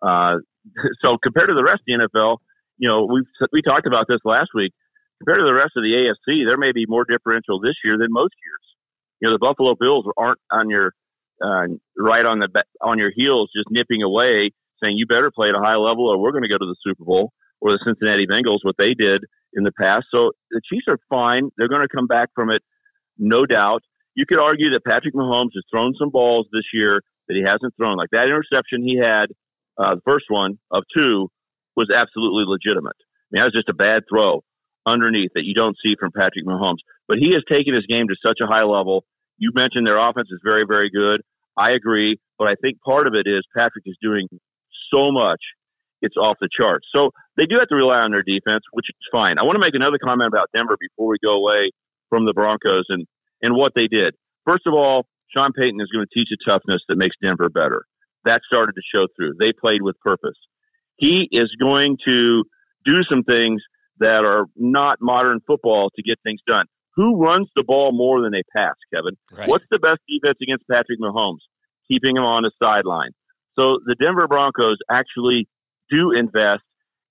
[0.00, 0.38] Uh,
[1.02, 2.38] so compared to the rest of the NFL,
[2.78, 4.72] you know, we we talked about this last week.
[5.18, 8.06] Compared to the rest of the AFC, there may be more differential this year than
[8.10, 8.64] most years.
[9.18, 10.94] You know, the Buffalo Bills aren't on your
[11.42, 11.66] uh,
[11.98, 12.48] right on the
[12.80, 16.16] on your heels, just nipping away, saying you better play at a high level, or
[16.16, 17.32] we're going to go to the Super Bowl.
[17.58, 19.24] Or the Cincinnati Bengals, what they did
[19.56, 20.06] in the past.
[20.14, 21.50] So the Chiefs are fine.
[21.56, 22.62] They're going to come back from it,
[23.18, 23.82] no doubt.
[24.14, 27.74] You could argue that Patrick Mahomes has thrown some balls this year that he hasn't
[27.76, 27.96] thrown.
[27.96, 29.26] Like that interception he had
[29.78, 31.28] uh, the first one of two
[31.76, 32.96] was absolutely legitimate.
[32.96, 34.42] I mean, that was just a bad throw
[34.86, 36.80] underneath that you don't see from Patrick Mahomes.
[37.08, 39.04] But he has taken his game to such a high level.
[39.36, 41.20] You mentioned their offense is very, very good.
[41.58, 44.28] I agree, but I think part of it is Patrick is doing
[44.92, 45.40] so much,
[46.06, 46.86] it's off the charts.
[46.94, 49.38] So they do have to rely on their defense, which is fine.
[49.38, 51.70] I want to make another comment about Denver before we go away
[52.08, 53.04] from the Broncos and,
[53.42, 54.14] and what they did.
[54.48, 57.84] First of all, Sean Payton is going to teach a toughness that makes Denver better
[58.26, 59.34] that started to show through.
[59.38, 60.36] They played with purpose.
[60.96, 62.44] He is going to
[62.84, 63.62] do some things
[63.98, 66.66] that are not modern football to get things done.
[66.96, 69.16] Who runs the ball more than they pass, Kevin?
[69.30, 69.48] Right.
[69.48, 71.44] What's the best defense against Patrick Mahomes?
[71.88, 73.10] Keeping him on the sideline.
[73.58, 75.48] So the Denver Broncos actually
[75.90, 76.62] do invest,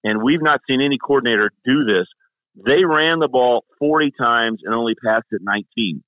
[0.04, 2.08] and we've not seen any coordinator do this.
[2.56, 6.04] They ran the ball 40 times and only passed it 19.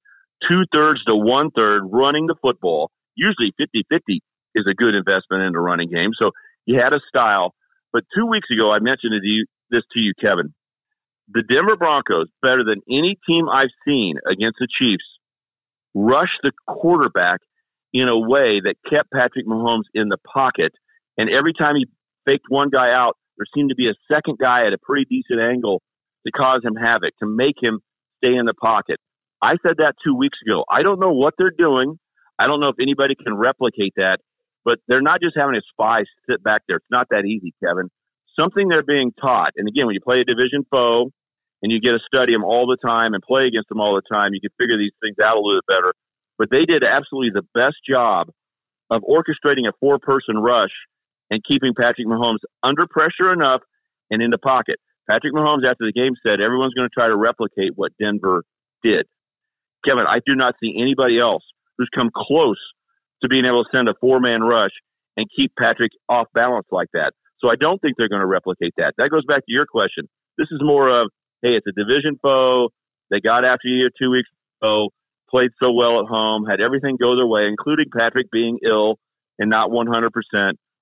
[0.48, 4.22] Two thirds to one third running the football usually 50 50
[4.56, 6.12] is a good investment in the running game.
[6.22, 6.32] So
[6.66, 7.54] he had a style.
[7.92, 10.54] But two weeks ago, I mentioned to you, this to you, Kevin.
[11.30, 15.04] The Denver Broncos, better than any team I've seen against the Chiefs,
[15.94, 17.42] rushed the quarterback
[17.92, 20.72] in a way that kept Patrick Mahomes in the pocket.
[21.18, 21.88] And every time he
[22.28, 25.40] faked one guy out, there seemed to be a second guy at a pretty decent
[25.40, 25.82] angle
[26.26, 27.80] to cause him havoc, to make him
[28.18, 28.98] stay in the pocket.
[29.42, 30.66] I said that two weeks ago.
[30.70, 32.00] I don't know what they're doing.
[32.40, 34.18] I don't know if anybody can replicate that,
[34.66, 36.78] but they're not just having a spy sit back there.
[36.78, 37.90] It's not that easy, Kevin.
[38.40, 39.54] Something they're being taught.
[39.56, 41.12] And again, when you play a division foe
[41.62, 44.06] and you get to study them all the time and play against them all the
[44.14, 45.94] time, you can figure these things out a little bit better.
[46.38, 48.30] But they did absolutely the best job
[48.90, 50.74] of orchestrating a four person rush
[51.30, 53.62] and keeping Patrick Mahomes under pressure enough
[54.10, 54.78] and in the pocket.
[55.10, 58.44] Patrick Mahomes, after the game, said everyone's going to try to replicate what Denver
[58.84, 59.06] did.
[59.86, 61.44] Kevin, I do not see anybody else
[61.78, 62.60] who's come close
[63.22, 64.72] to being able to send a four man rush
[65.16, 67.14] and keep Patrick off balance like that.
[67.40, 68.94] So I don't think they're going to replicate that.
[68.98, 70.10] That goes back to your question.
[70.38, 71.10] This is more of,
[71.42, 72.70] hey, it's a division foe.
[73.10, 74.30] They got after you two weeks
[74.62, 74.90] ago,
[75.30, 78.98] played so well at home, had everything go their way, including Patrick being ill
[79.40, 80.10] and not 100%,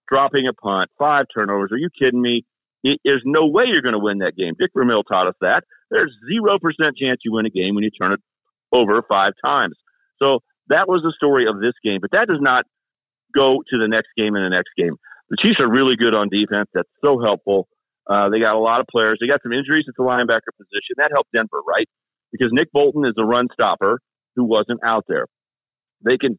[0.07, 1.71] dropping a punt, five turnovers.
[1.71, 2.43] Are you kidding me?
[3.03, 4.53] There's no way you're going to win that game.
[4.59, 5.63] Dick Vermeil taught us that.
[5.89, 6.59] There's 0%
[6.95, 8.19] chance you win a game when you turn it
[8.71, 9.75] over five times.
[10.21, 10.39] So
[10.69, 12.65] that was the story of this game, but that does not
[13.35, 14.95] go to the next game and the next game.
[15.29, 16.69] The Chiefs are really good on defense.
[16.73, 17.67] That's so helpful.
[18.07, 19.17] Uh, they got a lot of players.
[19.19, 20.97] They got some injuries at the linebacker position.
[20.97, 21.89] That helped Denver, right?
[22.31, 23.99] Because Nick Bolton is a run stopper
[24.35, 25.25] who wasn't out there.
[26.03, 26.37] They can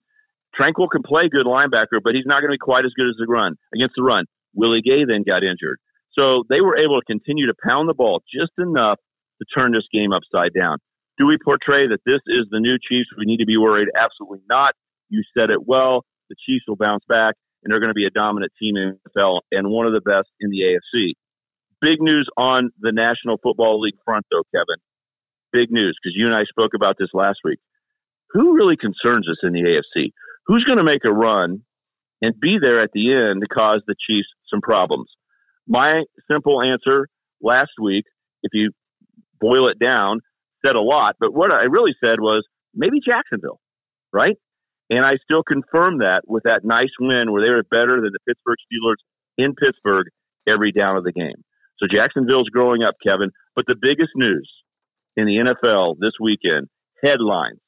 [0.59, 3.17] Tranquill can play good linebacker, but he's not going to be quite as good as
[3.19, 4.25] the run against the run.
[4.55, 5.79] Willie Gay then got injured.
[6.19, 8.99] So they were able to continue to pound the ball just enough
[9.41, 10.79] to turn this game upside down.
[11.19, 13.09] Do we portray that this is the new Chiefs?
[13.17, 13.89] We need to be worried.
[13.97, 14.75] Absolutely not.
[15.09, 16.05] You said it well.
[16.29, 19.11] The Chiefs will bounce back, and they're going to be a dominant team in the
[19.11, 21.13] NFL and one of the best in the AFC.
[21.81, 24.81] Big news on the National Football League front, though, Kevin.
[25.53, 27.61] Big news because you and I spoke about this last week.
[28.31, 30.11] Who really concerns us in the AFC?
[30.47, 31.63] Who's going to make a run
[32.23, 35.09] and be there at the end to cause the Chiefs some problems?
[35.69, 37.09] My simple answer
[37.43, 38.05] last week,
[38.43, 38.71] if you
[39.41, 40.21] boil it down,
[40.65, 43.61] said a lot, but what I really said was maybe Jacksonville,
[44.13, 44.37] right?
[44.89, 48.21] And I still confirm that with that nice win where they were better than the
[48.27, 49.03] Pittsburgh Steelers
[49.37, 50.07] in Pittsburgh
[50.47, 51.43] every down of the game.
[51.79, 53.31] So Jacksonville's growing up, Kevin.
[53.55, 54.51] But the biggest news
[55.17, 56.69] in the NFL this weekend
[57.03, 57.61] headlines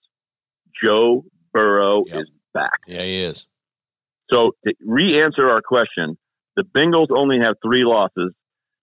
[0.83, 2.23] Joe Burrow yep.
[2.23, 2.81] is back.
[2.87, 3.47] Yeah, he is.
[4.31, 6.19] So to re answer our question,
[6.57, 8.33] the Bengals only have three losses.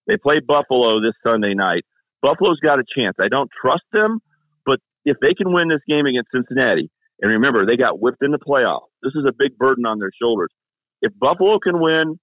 [0.07, 1.83] They play Buffalo this Sunday night.
[2.21, 3.15] Buffalo's got a chance.
[3.19, 4.19] I don't trust them,
[4.65, 6.89] but if they can win this game against Cincinnati,
[7.21, 10.11] and remember, they got whipped in the playoffs, this is a big burden on their
[10.21, 10.49] shoulders.
[11.01, 12.19] If Buffalo can win,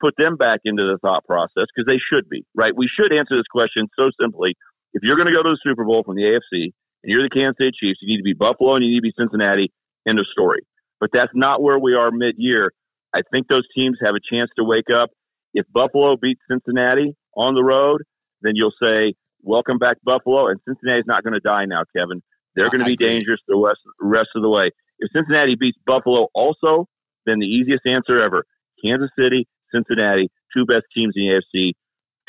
[0.00, 2.74] put them back into the thought process because they should be, right?
[2.74, 4.54] We should answer this question so simply.
[4.94, 7.30] If you're going to go to the Super Bowl from the AFC and you're the
[7.30, 9.72] Kansas City Chiefs, you need to be Buffalo and you need to be Cincinnati.
[10.06, 10.66] End of story.
[11.02, 12.72] But that's not where we are mid year.
[13.12, 15.10] I think those teams have a chance to wake up.
[15.52, 18.02] If Buffalo beats Cincinnati on the road,
[18.40, 20.46] then you'll say, welcome back Buffalo.
[20.46, 22.22] And Cincinnati's not going to die now, Kevin.
[22.54, 24.70] They're going to be dangerous the rest, rest of the way.
[25.00, 26.86] If Cincinnati beats Buffalo also,
[27.26, 28.44] then the easiest answer ever
[28.84, 31.72] Kansas City, Cincinnati, two best teams in the AFC,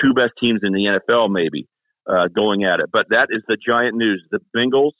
[0.01, 1.67] two best teams in the NFL, maybe,
[2.09, 2.89] uh, going at it.
[2.91, 4.25] But that is the giant news.
[4.31, 4.93] The Bengals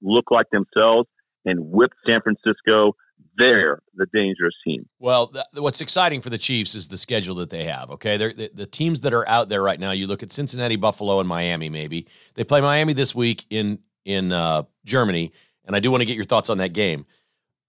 [0.00, 1.06] look like themselves
[1.44, 2.94] and whip San Francisco.
[3.36, 4.88] They're the dangerous team.
[4.98, 7.90] Well, th- what's exciting for the Chiefs is the schedule that they have.
[7.90, 9.92] Okay, the, the teams that are out there right now.
[9.92, 11.68] You look at Cincinnati, Buffalo, and Miami.
[11.70, 15.32] Maybe they play Miami this week in in uh, Germany,
[15.64, 17.06] and I do want to get your thoughts on that game.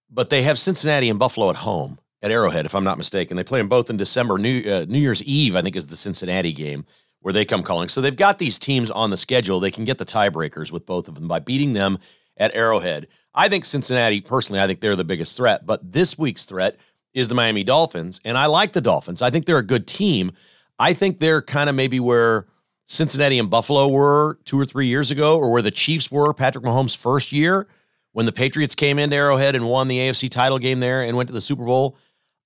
[0.10, 3.38] But they have Cincinnati and Buffalo at home at Arrowhead, if I'm not mistaken.
[3.38, 4.38] They play them both in December.
[4.38, 6.86] New uh, New Year's Eve, I think, is the Cincinnati game
[7.22, 7.88] where they come calling.
[7.88, 9.60] So they've got these teams on the schedule.
[9.60, 12.00] They can get the tiebreakers with both of them by beating them
[12.38, 13.08] at Arrowhead.
[13.34, 15.66] I think Cincinnati, personally, I think they're the biggest threat.
[15.66, 16.78] But this week's threat
[17.14, 18.20] is the Miami Dolphins.
[18.26, 19.22] And I like the Dolphins.
[19.22, 20.32] I think they're a good team.
[20.80, 22.48] I think they're kind of maybe where
[22.86, 26.66] Cincinnati and Buffalo were two or three years ago, or where the Chiefs were Patrick
[26.66, 27.68] Mahomes' first year
[28.12, 31.28] when the Patriots came into Arrowhead and won the AFC title game there and went
[31.28, 31.96] to the Super Bowl.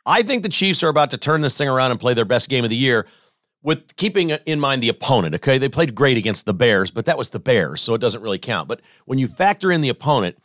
[0.05, 2.49] I think the Chiefs are about to turn this thing around and play their best
[2.49, 3.07] game of the year
[3.63, 5.33] with keeping in mind the opponent.
[5.33, 5.57] Okay.
[5.57, 8.37] They played great against the Bears, but that was the Bears, so it doesn't really
[8.37, 8.67] count.
[8.67, 10.37] But when you factor in the opponent,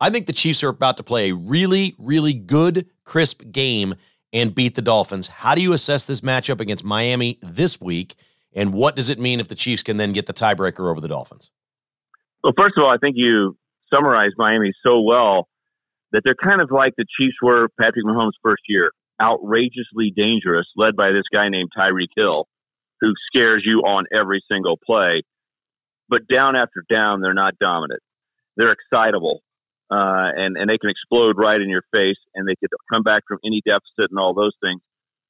[0.00, 3.94] I think the Chiefs are about to play a really, really good, crisp game
[4.32, 5.28] and beat the Dolphins.
[5.28, 8.14] How do you assess this matchup against Miami this week?
[8.54, 11.08] And what does it mean if the Chiefs can then get the tiebreaker over the
[11.08, 11.50] Dolphins?
[12.44, 13.56] Well, first of all, I think you
[13.92, 15.48] summarized Miami so well.
[16.12, 20.96] that they're kind of like the Chiefs were Patrick Mahomes' first year, outrageously dangerous, led
[20.96, 22.46] by this guy named Tyreek Hill,
[23.00, 25.22] who scares you on every single play.
[26.08, 28.00] But down after down, they're not dominant.
[28.56, 29.42] They're excitable,
[29.90, 33.22] uh, and and they can explode right in your face, and they can come back
[33.26, 34.80] from any deficit and all those things.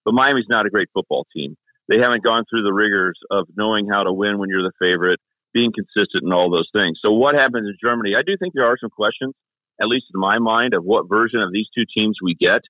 [0.04, 1.56] But Miami's not a great football team.
[1.88, 5.20] They haven't gone through the rigors of knowing how to win when you're the favorite,
[5.54, 6.98] being consistent, and all those things.
[7.04, 8.14] So what happens in Germany?
[8.16, 9.34] I do think there are some questions
[9.80, 12.62] at least in my mind, of what version of these two teams we get.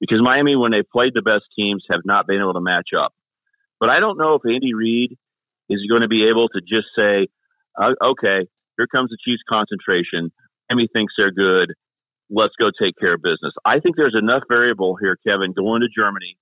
[0.00, 3.14] Because Miami, when they played the best teams, have not been able to match up.
[3.80, 5.16] But I don't know if Andy Reid
[5.68, 7.28] is going to be able to just say,
[7.80, 8.46] uh, okay,
[8.76, 10.32] here comes the Chiefs' concentration.
[10.70, 11.74] Miami thinks they're good.
[12.30, 13.54] Let's go take care of business.
[13.64, 16.36] I think there's enough variable here, Kevin, going to Germany.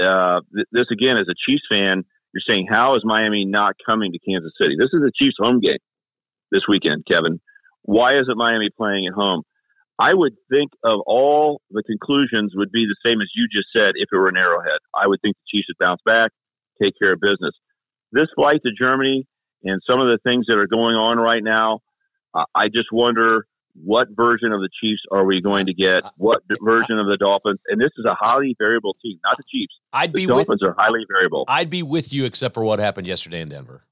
[0.00, 4.12] Uh, th- this, again, as a Chiefs fan, you're saying, how is Miami not coming
[4.12, 4.76] to Kansas City?
[4.78, 5.78] This is a Chiefs home game
[6.52, 7.40] this weekend, Kevin.
[7.82, 9.42] Why isn't Miami playing at home?
[9.98, 13.92] I would think of all the conclusions would be the same as you just said
[13.96, 14.78] if it were an arrowhead.
[14.94, 16.30] I would think the Chiefs would bounce back,
[16.80, 17.54] take care of business.
[18.12, 19.26] This flight to Germany
[19.64, 21.80] and some of the things that are going on right now,
[22.34, 23.46] uh, I just wonder
[23.84, 26.02] what version of the Chiefs are we going to get?
[26.16, 27.60] What version of the Dolphins?
[27.68, 29.74] And this is a highly variable team, not the Chiefs.
[29.92, 31.44] I'd the be Dolphins with, are highly variable.
[31.48, 33.82] I'd be with you except for what happened yesterday in Denver.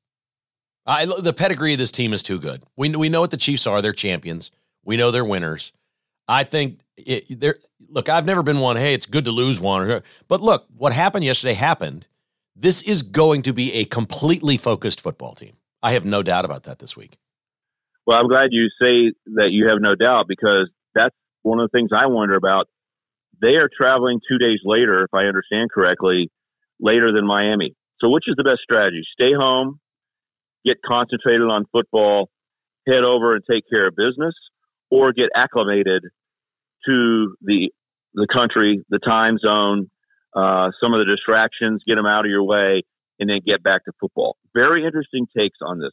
[0.87, 2.63] I, the pedigree of this team is too good.
[2.77, 3.83] We we know what the Chiefs are.
[3.83, 4.51] They're champions.
[4.85, 5.73] We know they're winners.
[6.29, 7.57] I think it, they're
[7.89, 8.09] look.
[8.09, 8.77] I've never been one.
[8.77, 10.03] Hey, it's good to lose one.
[10.29, 12.07] But look, what happened yesterday happened.
[12.59, 15.57] This is going to be a completely focused football team.
[15.83, 17.19] I have no doubt about that this week.
[18.07, 21.77] Well, I'm glad you say that you have no doubt because that's one of the
[21.77, 22.69] things I wonder about.
[23.43, 26.31] They are traveling two days later, if I understand correctly,
[26.81, 27.75] later than Miami.
[28.01, 29.03] So, which is the best strategy?
[29.13, 29.81] Stay home,
[30.65, 32.31] get concentrated on football,
[32.87, 34.35] head over and take care of business,
[34.91, 36.03] or get acclimated
[36.87, 37.71] to the
[38.15, 39.91] the country, the time zone,
[40.35, 42.83] uh, some of the distractions, get them out of your way,
[43.19, 44.37] and then get back to football.
[44.55, 45.93] Very interesting takes on this.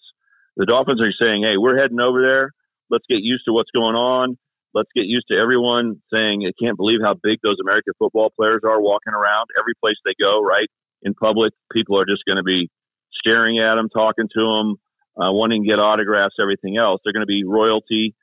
[0.57, 2.51] The Dolphins are saying, "Hey, we're heading over there.
[2.89, 4.37] Let's get used to what's going on.
[4.73, 8.61] Let's get used to everyone saying they can't believe how big those American football players
[8.65, 10.41] are walking around every place they go.
[10.41, 10.69] Right
[11.01, 12.69] in public, people are just going to be
[13.13, 14.75] staring at them, talking to them,
[15.17, 17.01] uh, wanting to get autographs, everything else.
[17.03, 18.15] They're going to be royalty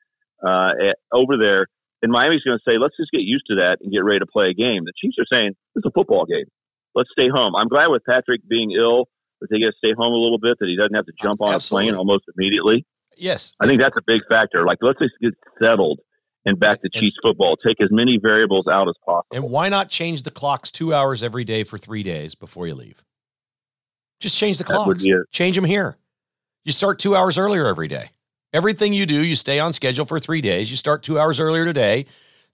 [0.44, 1.66] uh, at, over there.
[2.02, 4.26] And Miami's going to say, let's just get used to that and get ready to
[4.26, 4.84] play a game.
[4.84, 6.46] The Chiefs are saying, it's a football game.
[6.94, 7.54] Let's stay home.
[7.54, 9.08] I'm glad with Patrick being ill
[9.40, 11.40] that they get to stay home a little bit, that he doesn't have to jump
[11.40, 11.88] on Absolutely.
[11.88, 12.86] a plane almost immediately.
[13.16, 13.54] Yes.
[13.60, 14.64] I think that's a big factor.
[14.64, 16.00] Like, let's just get settled
[16.44, 17.56] and back to Chiefs football.
[17.56, 19.26] Take as many variables out as possible.
[19.32, 22.74] And why not change the clocks two hours every day for three days before you
[22.74, 23.04] leave?
[24.20, 25.04] Just change the clocks.
[25.32, 25.96] Change them here.
[26.64, 28.10] You start two hours earlier every day.
[28.52, 30.70] Everything you do, you stay on schedule for three days.
[30.70, 32.06] You start two hours earlier today,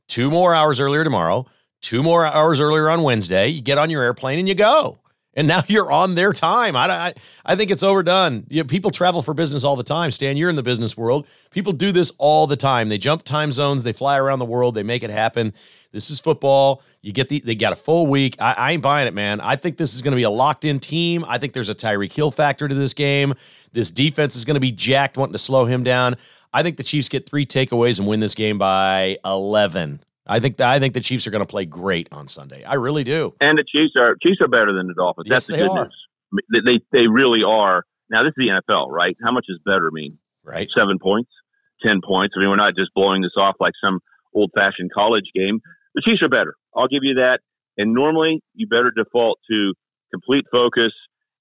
[0.09, 1.46] two more hours earlier tomorrow,
[1.81, 3.49] two more hours earlier on Wednesday.
[3.49, 4.99] You get on your airplane and you go.
[5.37, 6.75] And now you're on their time.
[6.75, 8.46] I, I, I think it's overdone.
[8.49, 10.11] You know, people travel for business all the time.
[10.11, 11.27] Stan, you're in the business world.
[11.51, 12.88] People do this all the time.
[12.88, 15.53] They jump time zones, they fly around the world, they make it happen.
[15.92, 16.83] This is football.
[17.01, 18.37] You get the they got a full week.
[18.40, 19.40] I, I ain't buying it, man.
[19.40, 21.25] I think this is going to be a locked in team.
[21.27, 23.33] I think there's a Tyreek Hill factor to this game.
[23.72, 26.16] This defense is going to be jacked, wanting to slow him down.
[26.53, 30.01] I think the Chiefs get three takeaways and win this game by eleven.
[30.27, 32.65] I think the, I think the Chiefs are going to play great on Sunday.
[32.65, 33.35] I really do.
[33.41, 35.27] And the Chiefs are Chiefs are better than the Dolphins.
[35.29, 35.85] Yes, That's the good are.
[35.85, 36.65] news.
[36.65, 37.85] They they really are.
[38.11, 39.17] Now this is the NFL, right?
[39.25, 40.19] How much is better mean?
[40.45, 40.69] Right.
[40.77, 41.31] Seven points,
[41.85, 42.35] ten points.
[42.37, 44.01] I mean, we're not just blowing this off like some
[44.35, 45.61] old fashioned college game.
[45.95, 46.55] The Chiefs are better.
[46.77, 47.41] I'll give you that.
[47.79, 49.75] And normally, you better default to
[50.12, 50.93] complete focus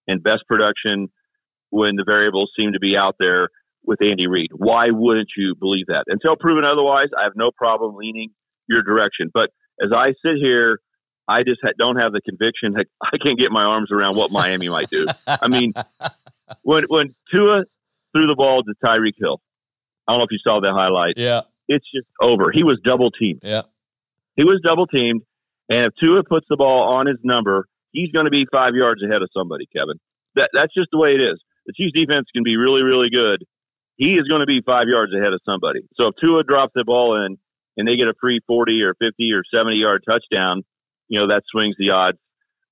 [0.08, 1.10] and best production
[1.70, 3.50] when the variables seem to be out there
[3.86, 4.52] with Andy Reid.
[4.56, 6.06] Why wouldn't you believe that?
[6.08, 8.30] Until proven otherwise, I have no problem leaning
[8.68, 9.30] your direction.
[9.34, 9.50] But
[9.82, 10.80] as I sit here,
[11.28, 14.32] I just ha- don't have the conviction that I can't get my arms around what
[14.32, 15.06] Miami might do.
[15.28, 15.74] I mean,
[16.64, 17.64] when when Tua
[18.14, 19.42] threw the ball to Tyreek Hill,
[20.08, 21.16] I don't know if you saw that highlight.
[21.18, 22.52] Yeah, it's just over.
[22.52, 23.42] He was double teamed.
[23.44, 23.64] Yeah,
[24.36, 25.22] he was double teamed,
[25.70, 29.02] and if Tua puts the ball on his number, he's going to be five yards
[29.04, 29.68] ahead of somebody.
[29.76, 30.00] Kevin,
[30.36, 31.40] that that's just the way it is.
[31.66, 33.44] The Chiefs defense can be really really good.
[33.98, 35.80] He is going to be five yards ahead of somebody.
[35.96, 37.38] So if Tua drops the ball in
[37.78, 40.64] and they get a free forty or fifty or seventy yard touchdown,
[41.08, 42.18] you know that swings the odds.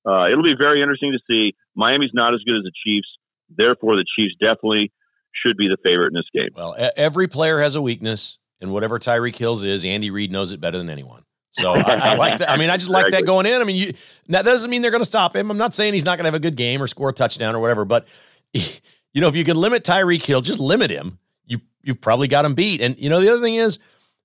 [0.05, 1.55] Uh, it'll be very interesting to see.
[1.75, 3.07] Miami's not as good as the Chiefs,
[3.49, 4.91] therefore the Chiefs definitely
[5.33, 6.49] should be the favorite in this game.
[6.55, 10.61] Well, every player has a weakness, and whatever Tyreek Hills is, Andy Reid knows it
[10.61, 11.23] better than anyone.
[11.51, 12.49] So I, I, like that.
[12.49, 13.11] I mean, I just exactly.
[13.11, 13.61] like that going in.
[13.61, 13.93] I mean, you,
[14.29, 15.49] that doesn't mean they're going to stop him.
[15.51, 17.55] I'm not saying he's not going to have a good game or score a touchdown
[17.55, 18.07] or whatever, but
[18.53, 21.19] you know, if you can limit Tyreek Hill, just limit him.
[21.45, 22.81] You you've probably got him beat.
[22.81, 23.79] And you know, the other thing is,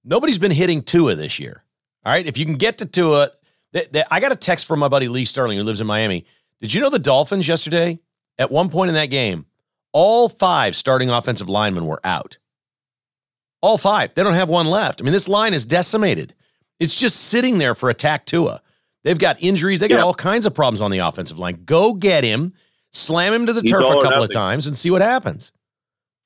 [0.05, 1.65] Nobody's been hitting Tua this year.
[2.05, 2.27] All right.
[2.27, 3.31] If you can get to Tua,
[3.73, 6.25] th- th- I got a text from my buddy Lee Sterling, who lives in Miami.
[6.61, 8.01] Did you know the Dolphins yesterday,
[8.39, 9.47] at one point in that game,
[9.93, 12.39] all five starting offensive linemen were out?
[13.61, 14.15] All five.
[14.15, 15.01] They don't have one left.
[15.01, 16.35] I mean, this line is decimated.
[16.79, 18.63] It's just sitting there for attack Tua.
[19.05, 19.81] They've got injuries.
[19.81, 20.05] They got yeah.
[20.05, 21.63] all kinds of problems on the offensive line.
[21.65, 22.53] Go get him,
[22.93, 25.53] slam him to the He's turf a couple of times, and see what happens.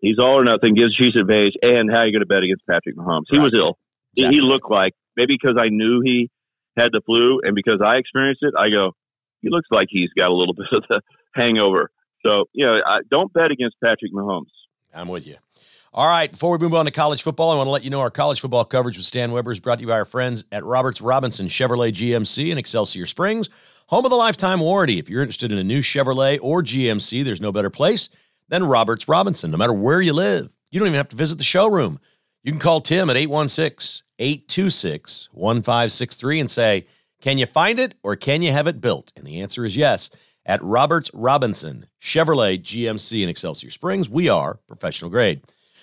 [0.02, 1.54] He's all or nothing, gives Chiefs advantage.
[1.62, 3.30] And how are you going to bet against Patrick Mahomes?
[3.30, 3.44] He right.
[3.44, 3.78] was ill.
[4.16, 4.36] Exactly.
[4.36, 6.28] He looked like maybe because I knew he
[6.76, 8.92] had the flu, and because I experienced it, I go,
[9.40, 11.00] he looks like he's got a little bit of the
[11.34, 11.90] hangover.
[12.26, 14.50] So you know, I, don't bet against Patrick Mahomes.
[14.92, 15.36] I'm with you.
[15.94, 18.00] All right, before we move on to college football, I want to let you know
[18.00, 20.64] our college football coverage with Stan Weber is brought to you by our friends at
[20.64, 23.50] Roberts Robinson Chevrolet GMC in Excelsior Springs,
[23.88, 24.98] home of the lifetime warranty.
[24.98, 28.08] If you're interested in a new Chevrolet or GMC, there's no better place
[28.52, 30.54] than Roberts Robinson, no matter where you live.
[30.70, 31.98] You don't even have to visit the showroom.
[32.44, 36.86] You can call Tim at 816 826 1563 and say,
[37.22, 39.10] Can you find it or can you have it built?
[39.16, 40.10] And the answer is yes.
[40.44, 45.40] At Roberts Robinson Chevrolet GMC in Excelsior Springs, we are professional grade.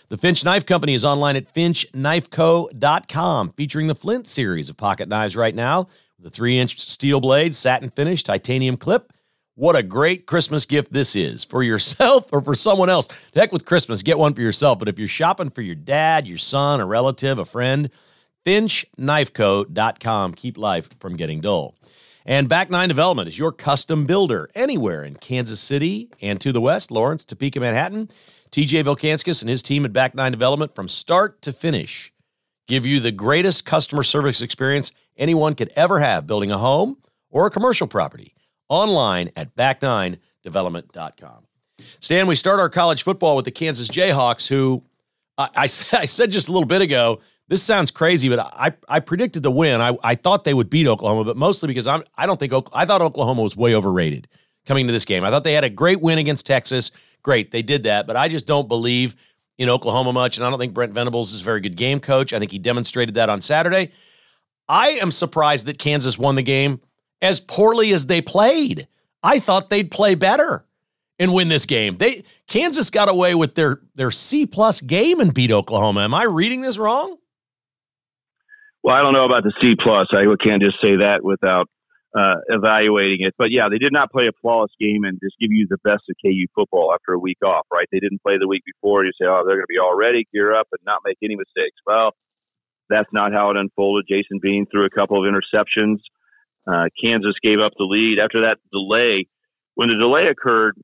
[0.09, 5.35] The Finch Knife Company is online at finchknifeco.com, featuring the Flint series of pocket knives
[5.35, 5.87] right now
[6.23, 9.11] a three inch steel blade, satin finish, titanium clip.
[9.59, 13.09] What a great Christmas gift this is for yourself or for someone else.
[13.35, 14.79] Heck with Christmas, get one for yourself.
[14.79, 17.89] But if you're shopping for your dad, your son, a relative, a friend,
[18.45, 20.35] finchknifeco.com.
[20.35, 21.75] Keep life from getting dull.
[22.25, 26.61] And Back Nine Development is your custom builder anywhere in Kansas City and to the
[26.61, 28.07] west, Lawrence, Topeka, Manhattan.
[28.51, 32.13] TJ Vilkanskis and his team at Back Nine Development from start to finish
[32.69, 36.95] give you the greatest customer service experience anyone could ever have building a home
[37.29, 38.35] or a commercial property
[38.69, 41.45] online at back9development.com.
[41.99, 44.83] Stan, we start our college football with the Kansas Jayhawks, who
[45.37, 45.63] I, I,
[45.93, 49.51] I said just a little bit ago, this sounds crazy, but I, I predicted the
[49.51, 49.81] win.
[49.81, 52.85] I, I thought they would beat Oklahoma, but mostly because I'm I don't think I
[52.85, 54.27] thought Oklahoma was way overrated
[54.67, 55.23] coming to this game.
[55.23, 56.91] I thought they had a great win against Texas.
[57.23, 59.15] Great, they did that, but I just don't believe
[59.57, 62.33] in Oklahoma much, and I don't think Brent Venables is a very good game coach.
[62.33, 63.91] I think he demonstrated that on Saturday.
[64.69, 66.79] I am surprised that Kansas won the game
[67.21, 68.87] as poorly as they played.
[69.21, 70.65] I thought they'd play better
[71.17, 71.97] and win this game.
[71.97, 76.01] They Kansas got away with their their C plus game and beat Oklahoma.
[76.01, 77.17] Am I reading this wrong?
[78.81, 80.07] Well, I don't know about the C plus.
[80.11, 81.67] I can't just say that without
[82.15, 83.35] uh, evaluating it.
[83.37, 86.03] But yeah, they did not play a flawless game and just give you the best
[86.09, 87.87] of KU football after a week off, right?
[87.91, 89.05] They didn't play the week before.
[89.05, 91.35] You say, oh, they're going to be all ready, gear up, and not make any
[91.35, 91.77] mistakes.
[91.85, 92.11] Well,
[92.89, 94.05] that's not how it unfolded.
[94.09, 95.97] Jason Bean threw a couple of interceptions.
[96.67, 99.27] Uh, Kansas gave up the lead after that delay.
[99.75, 100.75] When the delay occurred,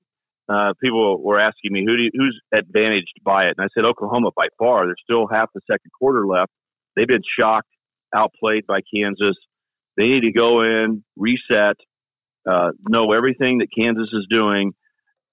[0.47, 4.29] uh, people were asking me who you, who's advantaged by it, and I said Oklahoma
[4.35, 4.85] by far.
[4.85, 6.51] There's still half the second quarter left.
[6.95, 7.69] They've been shocked,
[8.15, 9.35] outplayed by Kansas.
[9.97, 11.77] They need to go in, reset,
[12.49, 14.73] uh, know everything that Kansas is doing,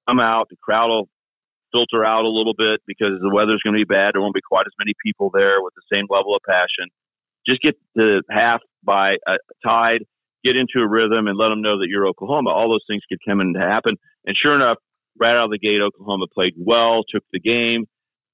[0.08, 0.48] come out.
[0.48, 1.08] The crowd will
[1.72, 4.12] filter out a little bit because the weather's going to be bad.
[4.14, 6.88] There won't be quite as many people there with the same level of passion.
[7.48, 10.04] Just get the half by uh, tied,
[10.44, 12.50] get into a rhythm, and let them know that you're Oklahoma.
[12.50, 13.96] All those things could come to happen.
[14.24, 14.78] And sure enough,
[15.18, 17.84] right out of the gate, Oklahoma played well, took the game.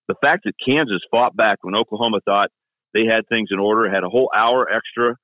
[0.08, 2.50] The fact that Kansas fought back when Oklahoma thought
[2.94, 5.16] they had things in order, had a whole hour extra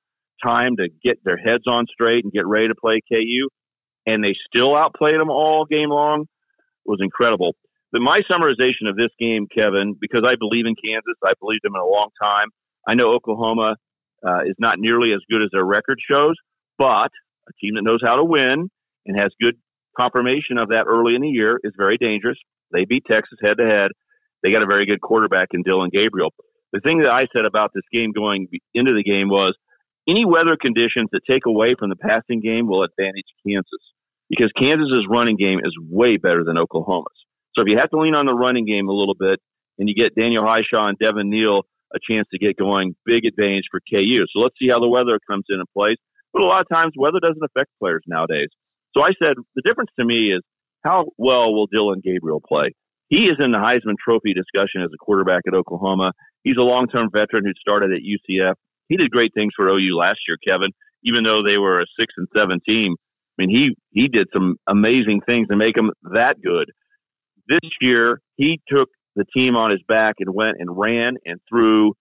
[0.43, 3.49] time to get their heads on straight and get ready to play KU,
[4.05, 6.25] and they still outplayed them all game long
[6.85, 7.55] was incredible.
[7.91, 11.75] But my summarization of this game, Kevin, because I believe in Kansas, I believed them
[11.75, 12.47] in a long time.
[12.87, 13.75] I know Oklahoma
[14.25, 16.35] uh, is not nearly as good as their record shows,
[16.77, 17.11] but
[17.47, 18.69] a team that knows how to win
[19.05, 19.55] and has good
[19.97, 22.37] confirmation of that early in the year is very dangerous.
[22.71, 23.91] They beat Texas head to head.
[24.43, 26.33] They got a very good quarterback in Dillon Gabriel.
[26.73, 29.55] The thing that I said about this game going into the game was
[30.07, 33.83] any weather conditions that take away from the passing game will advantage Kansas
[34.29, 37.17] because Kansas's running game is way better than Oklahoma's.
[37.55, 39.39] So if you have to lean on the running game a little bit
[39.79, 41.63] and you get Daniel Hishaw and Devin Neal
[41.93, 44.25] a chance to get going, big advantage for KU.
[44.33, 45.97] So let's see how the weather comes in and.
[46.35, 48.49] But a lot of times weather doesn't affect players nowadays.
[48.93, 50.41] So I said the difference to me is
[50.83, 52.75] how well will Dillon Gabriel play?
[53.07, 56.11] He is in the Heisman Trophy discussion as a quarterback at Oklahoma.
[56.43, 58.55] He's a long-term veteran who started at UCF
[58.87, 60.71] he did great things for OU last year, Kevin.
[61.03, 62.95] Even though they were a six and seven team,
[63.37, 66.71] I mean he he did some amazing things to make them that good.
[67.47, 71.93] This year, he took the team on his back and went and ran and threw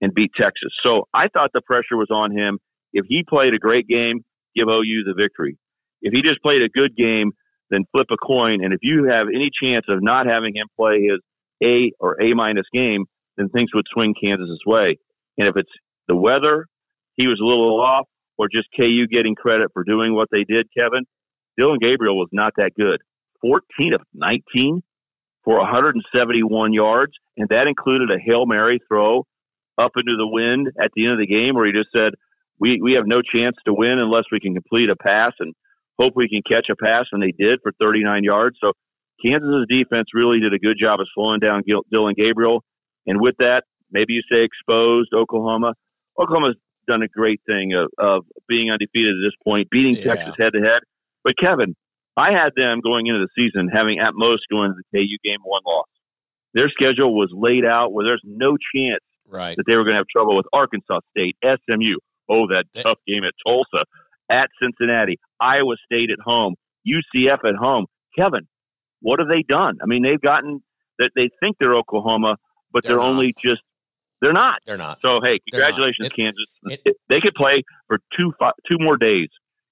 [0.00, 0.70] and beat Texas.
[0.84, 2.58] So I thought the pressure was on him.
[2.92, 4.24] If he played a great game,
[4.54, 5.58] give OU the victory.
[6.02, 7.32] If he just played a good game,
[7.70, 8.62] then flip a coin.
[8.62, 11.20] And if you have any chance of not having him play his
[11.62, 14.98] A or A minus game, then things would swing Kansas's way.
[15.38, 15.70] And if it's
[16.08, 16.66] the weather,
[17.16, 18.06] he was a little off,
[18.38, 21.04] or just KU getting credit for doing what they did, Kevin,
[21.56, 23.00] Dillon Gabriel was not that good.
[23.40, 24.82] 14 of 19
[25.44, 29.26] for 171 yards, and that included a Hail Mary throw
[29.78, 32.14] up into the wind at the end of the game where he just said,
[32.62, 35.52] we, we have no chance to win unless we can complete a pass and
[35.98, 38.56] hope we can catch a pass, and they did for 39 yards.
[38.62, 38.70] So
[39.20, 42.62] Kansas's defense really did a good job of slowing down Dillon Gabriel.
[43.04, 45.74] And with that, maybe you say exposed Oklahoma.
[46.16, 46.54] Oklahoma's
[46.86, 50.14] done a great thing of, of being undefeated at this point, beating yeah.
[50.14, 50.82] Texas head to head.
[51.24, 51.74] But Kevin,
[52.16, 55.40] I had them going into the season having at most going to the KU game
[55.42, 55.90] one loss.
[56.54, 59.56] Their schedule was laid out where there's no chance right.
[59.56, 61.96] that they were going to have trouble with Arkansas State, SMU.
[62.28, 63.84] Oh, that tough game at Tulsa,
[64.30, 66.54] at Cincinnati, Iowa State at home,
[66.86, 67.86] UCF at home.
[68.16, 68.48] Kevin,
[69.00, 69.78] what have they done?
[69.82, 70.62] I mean, they've gotten
[70.98, 72.36] that they think they're Oklahoma,
[72.72, 73.62] but they're, they're only just
[74.20, 74.60] they're not.
[74.64, 74.98] They're not.
[75.02, 76.46] So hey, congratulations, it, Kansas.
[76.64, 78.32] It, they could play for two
[78.68, 79.28] two more days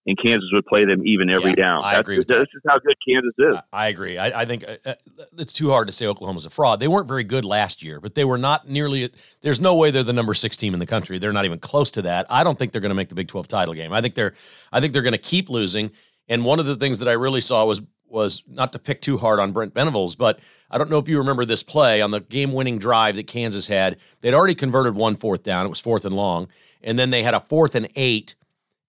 [0.07, 1.81] and Kansas would play them even every yeah, down.
[1.83, 2.19] I That's, agree.
[2.19, 2.57] With this that.
[2.57, 3.57] is how good Kansas is.
[3.73, 4.19] I, I agree.
[4.19, 4.95] I, I think uh, uh,
[5.39, 6.81] it's too hard to say Oklahoma's a fraud.
[6.81, 9.11] They weren't very good last year, but they were not nearly.
[9.43, 11.19] There's no way they're the number six team in the country.
[11.19, 12.27] They're not even close to that.
[12.31, 13.93] I don't think they're going to make the Big 12 title game.
[13.93, 14.35] I think they're.
[14.73, 15.91] I think they're going to keep losing.
[16.29, 19.19] And one of the things that I really saw was was not to pick too
[19.19, 20.41] hard on Brent Venables, but
[20.71, 23.97] I don't know if you remember this play on the game-winning drive that Kansas had.
[24.21, 25.67] They'd already converted one fourth down.
[25.67, 26.49] It was fourth and long,
[26.83, 28.35] and then they had a fourth and eight,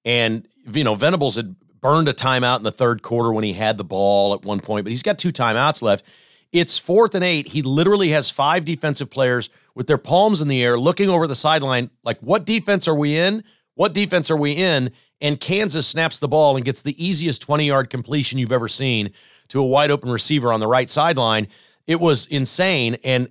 [0.05, 3.77] and you know Venables had burned a timeout in the third quarter when he had
[3.77, 6.05] the ball at one point, but he's got two timeouts left.
[6.51, 7.49] It's fourth and eight.
[7.49, 11.35] He literally has five defensive players with their palms in the air looking over the
[11.35, 13.43] sideline, like, what defense are we in?
[13.75, 14.91] What defense are we in?
[15.21, 19.11] And Kansas snaps the ball and gets the easiest 20 yard completion you've ever seen
[19.47, 21.47] to a wide open receiver on the right sideline.
[21.87, 22.97] It was insane.
[23.03, 23.29] And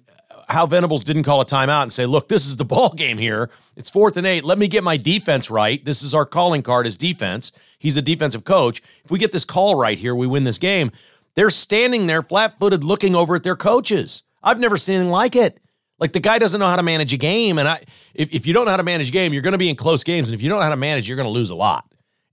[0.51, 3.51] how Venables didn't call a timeout and say, look, this is the ball game here.
[3.77, 4.45] It's fourth and eight.
[4.45, 5.85] Let me get my defense right.
[5.85, 7.53] This is our calling card as defense.
[7.79, 8.83] He's a defensive coach.
[9.05, 10.91] If we get this call right here, we win this game.
[11.35, 14.23] They're standing there flat footed looking over at their coaches.
[14.43, 15.61] I've never seen anything like it.
[15.99, 17.59] Like the guy doesn't know how to manage a game.
[17.59, 17.85] And I
[18.15, 19.77] if, if you don't know how to manage a game, you're going to be in
[19.77, 20.29] close games.
[20.29, 21.87] And if you don't know how to manage, you're going to lose a lot.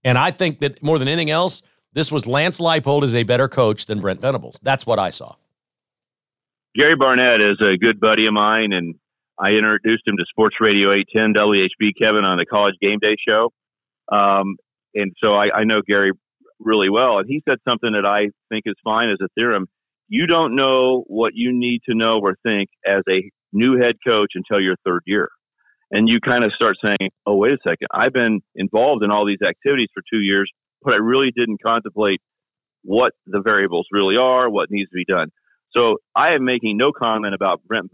[0.04, 1.62] And I think that more than anything else,
[1.94, 4.58] this was Lance Leipold is a better coach than Brent Venables.
[4.64, 5.36] That's what I saw.
[6.78, 8.94] Gary Barnett is a good buddy of mine, and
[9.40, 13.52] I introduced him to Sports Radio 810 WHB Kevin on the College Game Day show.
[14.12, 14.58] Um,
[14.94, 16.12] and so I, I know Gary
[16.60, 17.18] really well.
[17.18, 19.66] And he said something that I think is fine as a theorem.
[20.08, 24.34] You don't know what you need to know or think as a new head coach
[24.36, 25.30] until your third year.
[25.90, 27.88] And you kind of start saying, oh, wait a second.
[27.92, 30.52] I've been involved in all these activities for two years,
[30.84, 32.22] but I really didn't contemplate
[32.84, 35.32] what the variables really are, what needs to be done.
[35.72, 37.92] So I am making no comment about Brent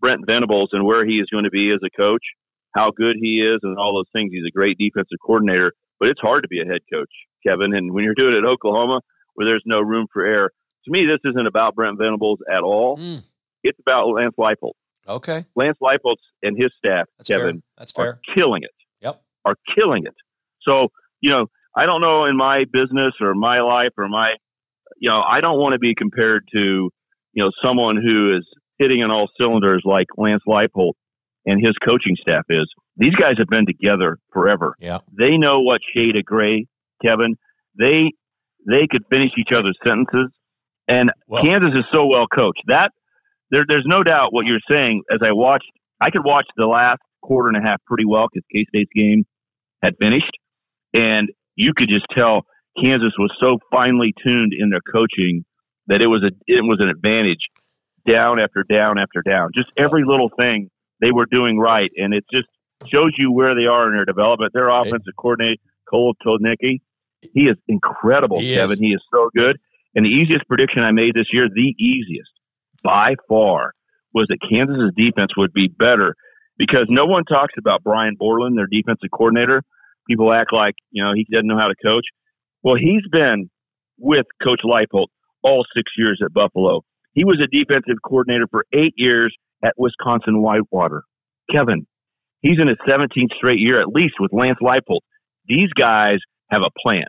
[0.00, 2.22] Brent Venables and where he is going to be as a coach,
[2.74, 4.32] how good he is, and all those things.
[4.32, 7.10] He's a great defensive coordinator, but it's hard to be a head coach,
[7.46, 7.74] Kevin.
[7.74, 9.00] And when you're doing it at Oklahoma,
[9.34, 10.52] where there's no room for error,
[10.84, 12.98] to me, this isn't about Brent Venables at all.
[12.98, 13.22] Mm.
[13.62, 14.72] It's about Lance Leipold.
[15.08, 15.44] Okay.
[15.56, 17.62] Lance Leipold and his staff, That's Kevin, fair.
[17.78, 18.06] That's fair.
[18.06, 18.70] are killing it.
[19.00, 19.22] Yep.
[19.44, 20.14] Are killing it.
[20.62, 20.88] So,
[21.20, 21.46] you know,
[21.76, 24.34] I don't know in my business or my life or my,
[24.98, 26.90] you know, I don't want to be compared to
[27.32, 28.46] you know, someone who is
[28.78, 30.92] hitting on all cylinders like Lance Leipold
[31.46, 32.68] and his coaching staff is.
[32.96, 34.74] These guys have been together forever.
[34.78, 34.98] Yeah.
[35.16, 36.66] They know what shade of gray,
[37.02, 37.36] Kevin.
[37.78, 38.10] They
[38.66, 40.30] they could finish each other's sentences.
[40.86, 42.62] And well, Kansas is so well coached.
[42.66, 42.90] That
[43.50, 45.02] there, there's no doubt what you're saying.
[45.10, 45.70] As I watched,
[46.00, 49.24] I could watch the last quarter and a half pretty well because K State's game
[49.82, 50.32] had finished,
[50.92, 52.42] and you could just tell
[52.80, 55.44] Kansas was so finely tuned in their coaching
[55.86, 57.48] that it was a it was an advantage
[58.08, 59.50] down after down after down.
[59.54, 60.70] Just every little thing
[61.00, 62.48] they were doing right, and it just
[62.86, 64.52] shows you where they are in their development.
[64.52, 65.60] Their offensive coordinator
[65.92, 66.80] Cole Toednicki,
[67.20, 68.74] he is incredible, he Kevin.
[68.74, 68.80] Is.
[68.80, 69.58] He is so good.
[69.94, 72.30] And the easiest prediction I made this year, the easiest
[72.82, 73.72] by far,
[74.14, 76.14] was that Kansas's defense would be better
[76.56, 79.62] because no one talks about Brian Borland, their defensive coordinator.
[80.08, 82.06] People act like you know he doesn't know how to coach.
[82.62, 83.50] Well, he's been
[83.98, 85.08] with Coach Leipold
[85.42, 86.82] all six years at Buffalo.
[87.12, 91.02] He was a defensive coordinator for eight years at Wisconsin Whitewater.
[91.50, 91.86] Kevin,
[92.40, 95.00] he's in his 17th straight year at least with Lance Leipold.
[95.46, 96.18] These guys
[96.50, 97.06] have a plan.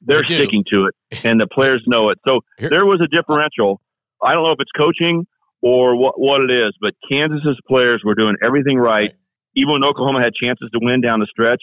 [0.00, 2.18] They're they sticking to it, and the players know it.
[2.24, 3.80] So there was a differential.
[4.22, 5.26] I don't know if it's coaching
[5.60, 9.12] or what, what it is, but Kansas's players were doing everything right.
[9.56, 11.62] Even when Oklahoma had chances to win down the stretch,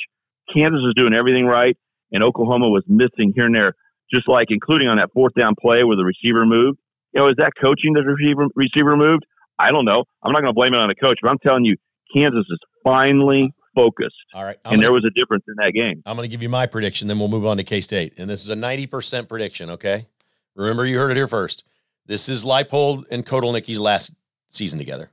[0.54, 1.78] Kansas was doing everything right,
[2.12, 3.74] and Oklahoma was missing here and there
[4.12, 6.80] just like including on that fourth down play where the receiver moved.
[7.14, 9.26] You know, is that coaching the receiver receiver moved?
[9.58, 10.04] I don't know.
[10.24, 11.78] I'm not going to blame it on the coach, but I'm telling you,
[12.14, 14.16] Kansas is finally focused.
[14.34, 14.58] All right.
[14.66, 16.02] I'm and gonna, there was a difference in that game.
[16.06, 18.14] I'm going to give you my prediction, then we'll move on to K State.
[18.18, 20.08] And this is a 90% prediction, okay?
[20.56, 21.64] Remember, you heard it here first.
[22.06, 24.14] This is Leipold and Kotelnicki's last
[24.50, 25.12] season together.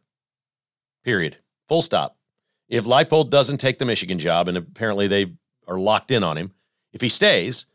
[1.05, 1.39] Period.
[1.69, 2.17] Full stop.
[2.69, 5.33] If Leipold doesn't take the Michigan job, and apparently they
[5.67, 6.53] are locked in on him,
[6.93, 7.67] if he stays,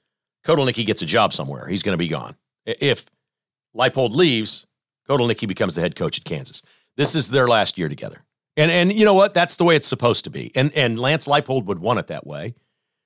[0.47, 1.67] Kotelnicki gets a job somewhere.
[1.67, 2.35] He's going to be gone.
[2.65, 3.05] If
[3.75, 4.65] Leipold leaves,
[5.09, 6.61] Kotelnicki becomes the head coach at Kansas.
[6.95, 8.23] This is their last year together.
[8.55, 9.33] And and you know what?
[9.33, 10.51] That's the way it's supposed to be.
[10.55, 12.55] And and Lance Leipold would want it that way.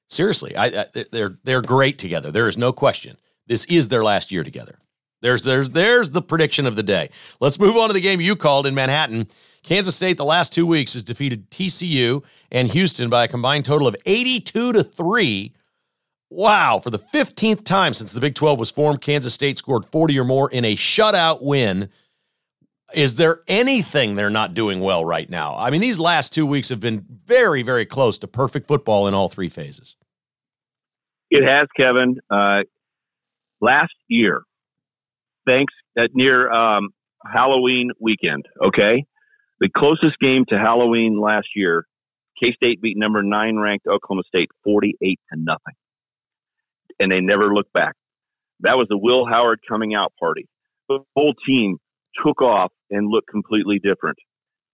[0.09, 2.31] Seriously, I, I, they're they're great together.
[2.31, 3.17] There is no question.
[3.47, 4.79] This is their last year together.
[5.21, 7.09] There's there's there's the prediction of the day.
[7.41, 9.27] Let's move on to the game you called in Manhattan.
[9.63, 13.87] Kansas State the last two weeks has defeated TCU and Houston by a combined total
[13.87, 15.53] of 82 to 3.
[16.33, 20.17] Wow, for the 15th time since the Big 12 was formed, Kansas State scored 40
[20.17, 21.89] or more in a shutout win
[22.93, 25.55] is there anything they're not doing well right now?
[25.57, 29.13] I mean, these last two weeks have been very, very close to perfect football in
[29.13, 29.95] all three phases.
[31.29, 32.17] It has, Kevin.
[32.29, 32.63] Uh,
[33.61, 34.43] last year,
[35.45, 36.89] thanks at near um,
[37.25, 39.05] Halloween weekend, okay?
[39.59, 41.85] The closest game to Halloween last year,
[42.41, 45.75] K State beat number nine ranked Oklahoma State 48 to nothing.
[46.99, 47.95] And they never looked back.
[48.61, 50.47] That was the Will Howard coming out party.
[50.87, 51.77] The whole team
[52.23, 54.17] took off and looked completely different.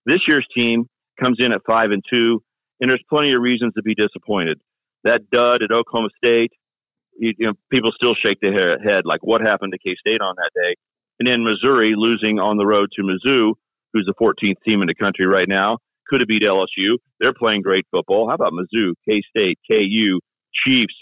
[0.05, 0.88] This year's team
[1.20, 2.41] comes in at five and two,
[2.80, 4.59] and there's plenty of reasons to be disappointed.
[5.03, 6.51] That dud at Oklahoma State,
[7.18, 10.36] you, you know, people still shake their head like, what happened to K State on
[10.38, 10.76] that day?
[11.20, 13.53] And then Missouri losing on the road to Mizzou,
[13.93, 16.97] who's the 14th team in the country right now, could have beat LSU.
[17.20, 18.28] They're playing great football.
[18.28, 20.20] How about Mizzou, K State, KU,
[20.65, 20.95] Chiefs?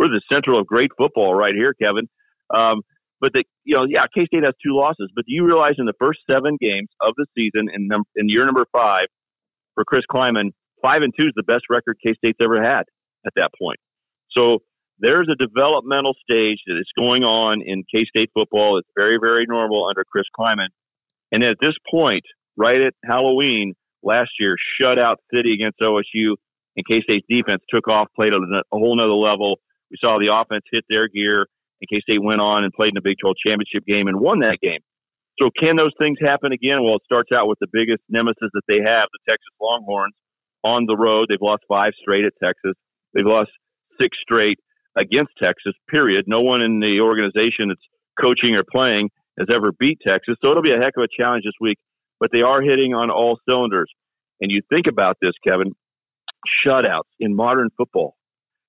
[0.00, 2.08] We're the central of great football right here, Kevin.
[2.48, 2.80] Um,
[3.20, 5.10] but the, you know, yeah, K State has two losses.
[5.14, 8.30] But do you realize in the first seven games of the season, in num- in
[8.30, 9.08] year number five,
[9.74, 12.84] for Chris Klieman, five and two is the best record K State's ever had
[13.26, 13.78] at that point.
[14.30, 14.60] So
[14.98, 18.78] there's a developmental stage that is going on in K State football.
[18.78, 20.72] It's very, very normal under Chris Klieman.
[21.30, 22.24] And at this point,
[22.56, 26.36] right at Halloween last year, shutout city against OSU,
[26.76, 29.60] and K State's defense took off, played at a whole nother level.
[29.90, 31.46] We saw the offense hit their gear
[31.80, 34.40] in case they went on and played in the Big 12 championship game and won
[34.40, 34.80] that game.
[35.40, 36.84] So can those things happen again?
[36.84, 40.14] Well, it starts out with the biggest nemesis that they have, the Texas Longhorns,
[40.62, 41.26] on the road.
[41.28, 42.74] They've lost five straight at Texas.
[43.14, 43.50] They've lost
[43.98, 44.58] six straight
[44.96, 45.72] against Texas.
[45.88, 46.26] Period.
[46.28, 47.80] No one in the organization that's
[48.20, 50.36] coaching or playing has ever beat Texas.
[50.44, 51.78] So it'll be a heck of a challenge this week.
[52.18, 53.90] But they are hitting on all cylinders.
[54.42, 55.72] And you think about this, Kevin,
[56.66, 58.16] shutouts in modern football.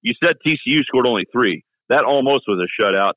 [0.02, 1.64] You said TCU scored only three.
[1.89, 3.14] That almost was a shutout.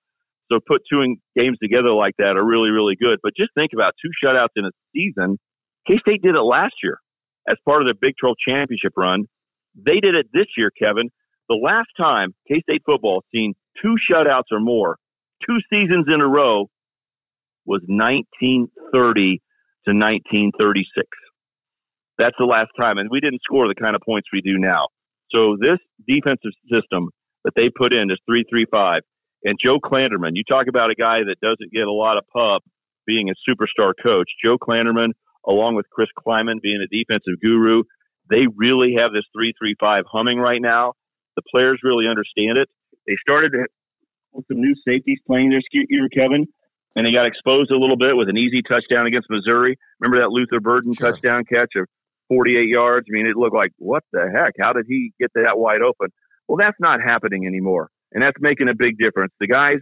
[0.50, 3.18] So put two games together like that are really, really good.
[3.22, 5.38] But just think about two shutouts in a season.
[5.86, 6.98] K State did it last year
[7.48, 9.24] as part of their Big 12 championship run.
[9.74, 11.10] They did it this year, Kevin.
[11.48, 14.96] The last time K State football seen two shutouts or more,
[15.46, 16.68] two seasons in a row,
[17.66, 19.40] was 1930
[19.86, 21.06] to 1936.
[22.18, 22.98] That's the last time.
[22.98, 24.88] And we didn't score the kind of points we do now.
[25.34, 27.10] So this defensive system
[27.44, 29.02] that they put in is 335.
[29.44, 32.62] And Joe Klanderman, you talk about a guy that doesn't get a lot of pub
[33.06, 34.30] being a superstar coach.
[34.42, 35.10] Joe Klanderman,
[35.46, 37.82] along with Chris Klieman being a defensive guru,
[38.30, 40.94] they really have this 335 humming right now.
[41.36, 42.68] The players really understand it.
[43.06, 43.52] They started
[44.32, 46.46] with some new safeties playing this year, Kevin,
[46.96, 49.76] and they got exposed a little bit with an easy touchdown against Missouri.
[50.00, 51.10] Remember that Luther Burden sure.
[51.10, 51.86] touchdown catch of
[52.28, 53.06] 48 yards?
[53.08, 54.54] I mean, it looked like, what the heck?
[54.60, 56.08] How did he get that wide open?
[56.48, 57.90] Well, that's not happening anymore.
[58.12, 59.32] And that's making a big difference.
[59.40, 59.78] The guys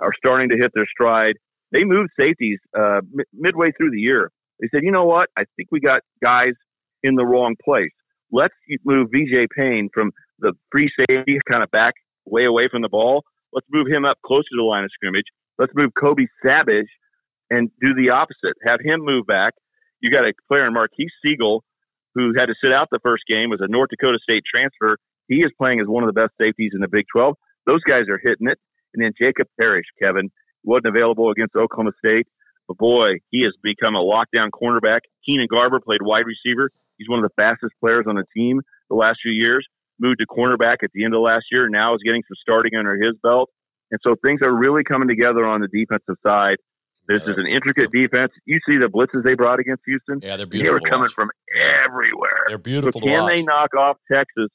[0.00, 1.34] are starting to hit their stride.
[1.72, 4.30] They moved safeties uh, m- midway through the year.
[4.60, 5.28] They said, you know what?
[5.36, 6.54] I think we got guys
[7.02, 7.90] in the wrong place.
[8.32, 11.94] Let's move VJ Payne from the free safety, kind of back
[12.24, 13.24] way away from the ball.
[13.52, 15.26] Let's move him up closer to the line of scrimmage.
[15.58, 16.88] Let's move Kobe Savage
[17.50, 18.56] and do the opposite.
[18.66, 19.54] Have him move back.
[20.00, 21.60] You got a player in Marques Sigle
[22.16, 24.96] who had to sit out the first game, was a North Dakota State transfer.
[25.28, 27.34] He is playing as one of the best safeties in the Big 12.
[27.66, 28.58] Those guys are hitting it.
[28.94, 30.30] And then Jacob Parrish, Kevin,
[30.64, 32.26] wasn't available against Oklahoma State.
[32.66, 35.00] But boy, he has become a lockdown cornerback.
[35.24, 36.70] Keenan Garber played wide receiver.
[36.96, 39.66] He's one of the fastest players on the team the last few years.
[40.00, 41.68] Moved to cornerback at the end of last year.
[41.68, 43.50] Now is getting some starting under his belt.
[43.90, 46.56] And so things are really coming together on the defensive side.
[47.08, 48.32] This yeah, is an intricate defense.
[48.46, 50.20] You see the blitzes they brought against Houston.
[50.22, 50.80] Yeah, they're beautiful.
[50.80, 52.44] They were coming from everywhere.
[52.48, 53.00] They're beautiful.
[53.00, 54.48] So can they knock off Texas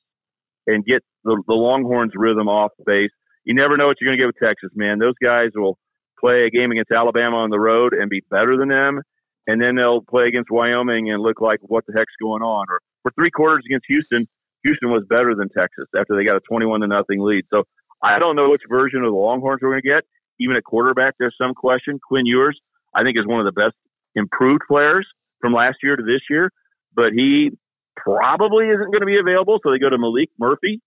[0.68, 3.12] and get the, the Longhorns rhythm off base.
[3.44, 5.00] You never know what you're going to get with Texas, man.
[5.00, 5.78] Those guys will
[6.20, 9.02] play a game against Alabama on the road and be better than them.
[9.48, 12.66] and then they'll play against Wyoming and look like what the heck's going on.
[12.70, 14.28] Or for three quarters against Houston,
[14.64, 17.46] Houston was better than Texas after they got a 21 to nothing lead.
[17.52, 17.64] So
[18.04, 20.04] I don't know which version of the Longhorns we're going to get.
[20.42, 22.00] Even at quarterback, there's some question.
[22.06, 22.60] Quinn Ewers,
[22.96, 23.76] I think, is one of the best
[24.16, 25.08] improved players
[25.40, 26.52] from last year to this year,
[26.96, 27.52] but he
[27.96, 29.60] probably isn't going to be available.
[29.64, 30.82] So they go to Maalik Murphy.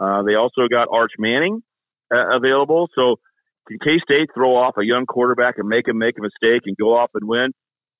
[0.00, 1.62] Uh, they also got Arch Manning
[2.14, 2.88] uh, available.
[2.94, 3.16] So
[3.68, 6.76] can K State throw off a young quarterback and make him make a mistake and
[6.76, 7.52] go off and win?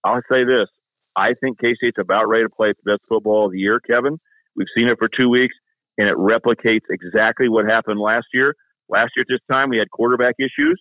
[0.04, 0.68] I'll say this.
[1.16, 4.18] I think K State's about ready to play its best football of the year, Kevin.
[4.54, 5.54] We've seen it for two weeks,
[5.98, 8.54] and it replicates exactly what happened last year.
[8.88, 10.80] Last year at this time, we had quarterback issues.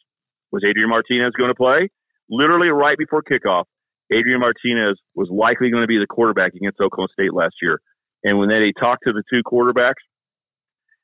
[0.52, 1.90] Was Adrian Martinez going to play?
[2.30, 3.66] Literally right before kickoff,
[4.12, 7.80] Adrian Martinez was likely going to be the quarterback against Oklahoma State last year.
[8.24, 10.02] And when they talked to the two quarterbacks,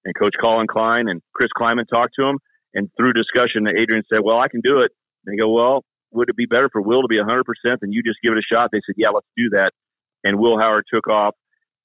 [0.05, 2.39] and Coach Collin Klein and Chris Klieman talked to him,
[2.73, 4.91] and through discussion, Adrian said, "Well, I can do it."
[5.25, 8.01] And they go, "Well, would it be better for Will to be 100% than you
[8.01, 9.73] just give it a shot?" They said, "Yeah, let's do that."
[10.23, 11.35] And Will Howard took off,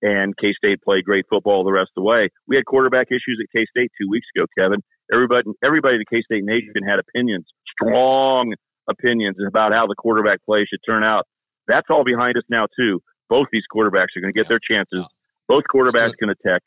[0.03, 2.31] and K State played great football the rest of the way.
[2.47, 4.81] We had quarterback issues at K State two weeks ago, Kevin.
[5.13, 8.55] Everybody, everybody at K State Nation had opinions, strong
[8.89, 11.27] opinions about how the quarterback play should turn out.
[11.69, 13.01] That's all behind us now too.
[13.29, 15.07] Both these quarterbacks are going to get their chances.
[15.49, 16.63] Both quarterbacks can attack.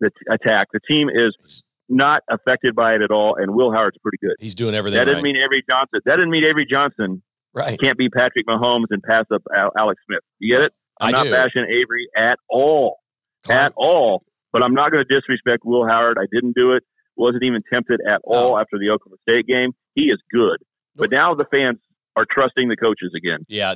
[0.00, 0.68] The attack.
[0.72, 4.36] The team is not affected by it at all, and Will Howard's pretty good.
[4.40, 4.98] He's doing everything.
[4.98, 5.34] That doesn't right.
[5.34, 6.00] mean Avery Johnson.
[6.04, 7.22] That doesn't mean Avery Johnson
[7.54, 7.78] right.
[7.80, 9.42] can't be Patrick Mahomes and pass up
[9.76, 10.20] Alex Smith.
[10.38, 10.72] You get it?
[11.00, 11.30] I'm I not do.
[11.30, 12.98] bashing Avery at all,
[13.44, 14.24] Climb- at all.
[14.52, 16.18] But I'm not going to disrespect Will Howard.
[16.20, 16.84] I didn't do it.
[17.16, 18.58] Wasn't even tempted at all No.
[18.58, 19.72] after the Oklahoma State game.
[19.94, 20.58] He is good.
[20.96, 21.78] But now the fans
[22.16, 23.44] are trusting the coaches again.
[23.48, 23.74] Yeah,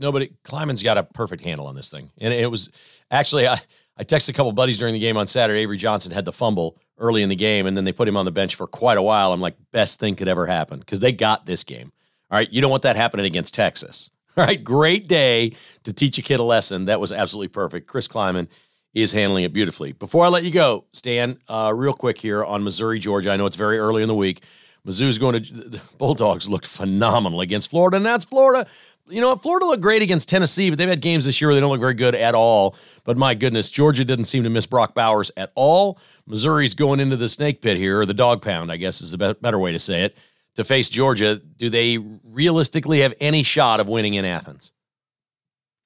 [0.00, 0.30] nobody.
[0.44, 2.70] Klieman's got a perfect handle on this thing, and it was
[3.10, 3.58] actually I.
[3.96, 5.60] I texted a couple buddies during the game on Saturday.
[5.60, 8.24] Avery Johnson had the fumble early in the game, and then they put him on
[8.24, 9.32] the bench for quite a while.
[9.32, 11.92] I'm like, best thing could ever happen because they got this game.
[12.28, 14.10] All right, you don't want that happening against Texas.
[14.36, 15.52] All right, great day
[15.84, 16.86] to teach a kid a lesson.
[16.86, 17.86] That was absolutely perfect.
[17.86, 18.48] Chris Klieman
[18.94, 19.92] is handling it beautifully.
[19.92, 23.32] Before I let you go, Stan, uh, real quick here on Missouri, Georgia.
[23.32, 24.42] I know it's very early in the week.
[24.86, 28.68] Mizzou's going to the Bulldogs looked phenomenal against Florida, and that's Florida.
[29.08, 29.34] You know?
[29.36, 31.80] Florida looked great against Tennessee, but they've had games this year where they don't look
[31.80, 32.76] very good at all.
[33.04, 35.98] But my goodness, Georgia didn't seem to miss Brock Bowers at all.
[36.26, 39.34] Missouri's going into the snake pit here, or the dog pound, I guess is a
[39.34, 40.16] better way to say it,
[40.54, 41.36] to face Georgia.
[41.36, 44.70] Do they realistically have any shot of winning in Athens?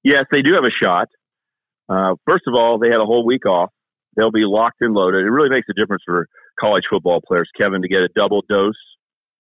[0.05, 1.09] Yes, they do have a shot.
[1.89, 3.71] Uh, first of all, they had a whole week off.
[4.17, 5.25] They'll be locked and loaded.
[5.25, 6.27] It really makes a difference for
[6.59, 8.75] college football players, Kevin, to get a double dose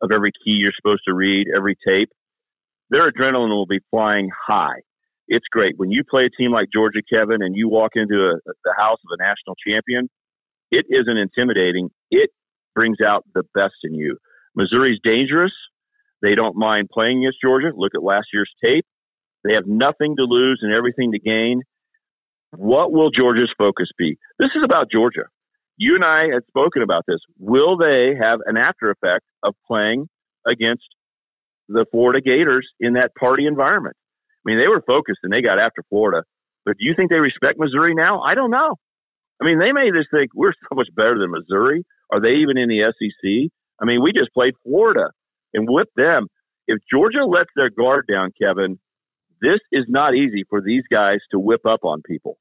[0.01, 2.11] of every key you're supposed to read, every tape.
[2.91, 4.81] Their adrenaline will be flying high.
[5.27, 5.75] It's great.
[5.77, 8.99] When you play a team like Georgia, Kevin, and you walk into a, the house
[9.05, 10.09] of a national champion,
[10.71, 11.91] it isn't intimidating.
[12.11, 12.31] It
[12.75, 14.17] brings out the best in you.
[14.55, 15.53] Missouri's dangerous.
[16.23, 17.73] They don't mind playing against Georgia.
[17.75, 18.87] Look at last year's tape.
[19.45, 21.63] They have nothing to lose and everything to gain.
[22.53, 24.19] What will Georgia's focus be?
[24.39, 25.25] This is about Georgia.
[25.77, 27.21] You and I had spoken about this.
[27.39, 30.09] Will they have an after effect of playing
[30.47, 30.85] against
[31.69, 33.97] the Florida Gators in that party environment?
[34.45, 36.25] I mean, they were focused and they got after Florida.
[36.65, 38.21] But do you think they respect Missouri now?
[38.23, 38.77] I don't know.
[39.41, 41.85] I mean, they may just think we're so much better than Missouri.
[42.11, 43.51] Are they even in the SEC?
[43.81, 45.11] I mean, we just played Florida
[45.55, 46.27] and whipped them.
[46.67, 48.79] If Georgia lets their guard down, Kevin,
[49.41, 52.39] this is not easy for these guys to whip up on people.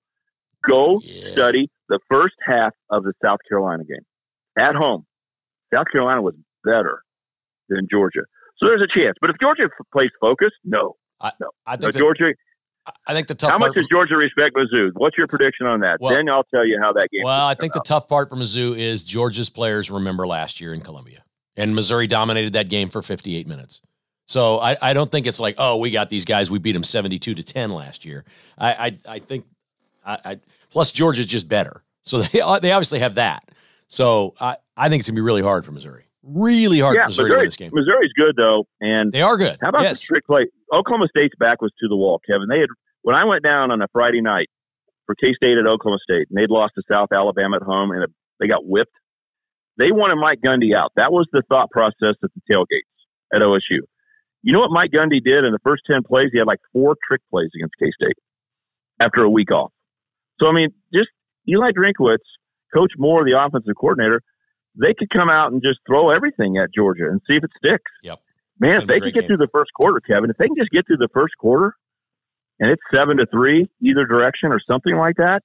[0.67, 1.31] Go Yeah.
[1.31, 4.05] study the first half of the South Carolina game
[4.57, 5.05] at home.
[5.73, 7.01] South Carolina was better
[7.69, 8.21] than Georgia.
[8.57, 9.15] So there's a chance.
[9.21, 10.95] But if Georgia plays focused, no.
[11.21, 12.33] I No, think the, Georgia.
[13.05, 14.91] I think the tough How part much does Georgia respect Mizzou?
[14.95, 15.99] What's your prediction on that?
[15.99, 17.21] Well- then I'll tell you how that game.
[17.23, 20.81] Well, I think the tough part for Mizzou is Georgia's players remember last year in
[20.81, 21.23] Columbia,
[21.55, 23.81] and Missouri dominated that game for 58 minutes.
[24.27, 26.83] So I, I don't think it's like, oh, we got these guys, we beat them
[26.83, 28.25] 72 to 10 last year.
[28.57, 29.45] I I, I think,
[30.05, 33.49] I, I plus Georgia's just better, so they they obviously have that.
[33.87, 37.09] So I, I think it's gonna be really hard for Missouri, really hard yeah, for
[37.09, 37.71] Missouri to Missouri, this game.
[37.73, 39.57] Missouri's good though, and They are good.
[39.61, 40.01] How about yes.
[40.01, 40.47] the trick play?
[40.73, 42.47] Oklahoma State's back was to the wall, Kevin.
[42.49, 42.69] They had
[43.03, 44.49] when I went down on a Friday night
[45.05, 48.05] for K State at Oklahoma State, and they'd lost to South Alabama at home, and
[48.41, 48.91] they got whipped.
[49.77, 50.91] They wanted Mike Gundy out.
[50.97, 52.91] That was the thought process at the tailgates
[53.33, 53.87] at OSU.
[54.47, 56.29] You know what Mike Gundy did in the first ten plays?
[56.31, 58.15] He had like four trick plays against K State
[58.97, 59.73] after a week off.
[60.39, 61.09] So I mean, just
[61.49, 62.23] Eli Drinkwitz,
[62.73, 64.21] Coach Moore, the offensive coordinator,
[64.79, 67.91] they could come out and just throw everything at Georgia and see if it sticks.
[68.03, 68.19] Yep.
[68.57, 69.27] Man, if they could get game.
[69.27, 71.75] through the first quarter, Kevin, if they can just get through the first quarter
[72.61, 75.41] and it's seven to three either direction or something like that,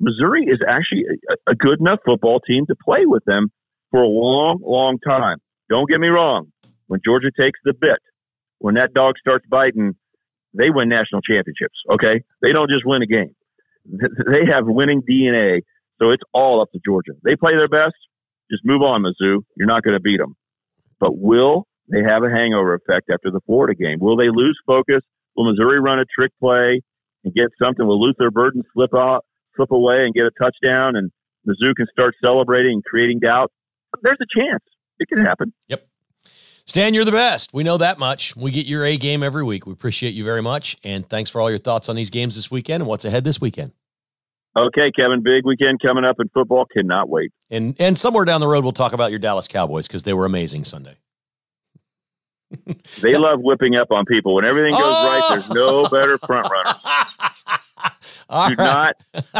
[0.00, 3.52] Missouri is actually a, a good enough football team to play with them
[3.90, 5.36] for a long, long time.
[5.68, 6.50] Don't get me wrong.
[6.86, 8.00] When Georgia takes the bit,
[8.60, 9.94] when that dog starts biting,
[10.54, 11.76] they win national championships.
[11.92, 13.34] Okay, they don't just win a game;
[13.90, 15.62] they have winning DNA.
[15.98, 17.12] So it's all up to Georgia.
[17.24, 17.96] They play their best.
[18.50, 19.40] Just move on, Mizzou.
[19.56, 20.34] You're not going to beat them.
[20.98, 23.98] But will they have a hangover effect after the Florida game?
[24.00, 25.02] Will they lose focus?
[25.36, 26.80] Will Missouri run a trick play
[27.24, 27.86] and get something?
[27.86, 29.24] Will Luther Burden slip out,
[29.56, 30.96] slip away and get a touchdown?
[30.96, 31.10] And
[31.46, 33.52] Mizzou can start celebrating and creating doubt.
[34.02, 34.62] There's a chance
[34.98, 35.52] it could happen.
[35.68, 35.86] Yep.
[36.70, 37.52] Stan, you're the best.
[37.52, 38.36] We know that much.
[38.36, 39.66] We get your A game every week.
[39.66, 40.76] We appreciate you very much.
[40.84, 43.40] And thanks for all your thoughts on these games this weekend and what's ahead this
[43.40, 43.72] weekend.
[44.56, 46.66] Okay, Kevin, big weekend coming up in football.
[46.72, 47.32] Cannot wait.
[47.50, 50.24] And and somewhere down the road we'll talk about your Dallas Cowboys because they were
[50.24, 50.96] amazing Sunday.
[53.00, 54.36] they love whipping up on people.
[54.36, 55.08] When everything goes oh!
[55.08, 56.74] right, there's no better front runner.
[58.48, 58.56] Do right.
[58.58, 58.94] not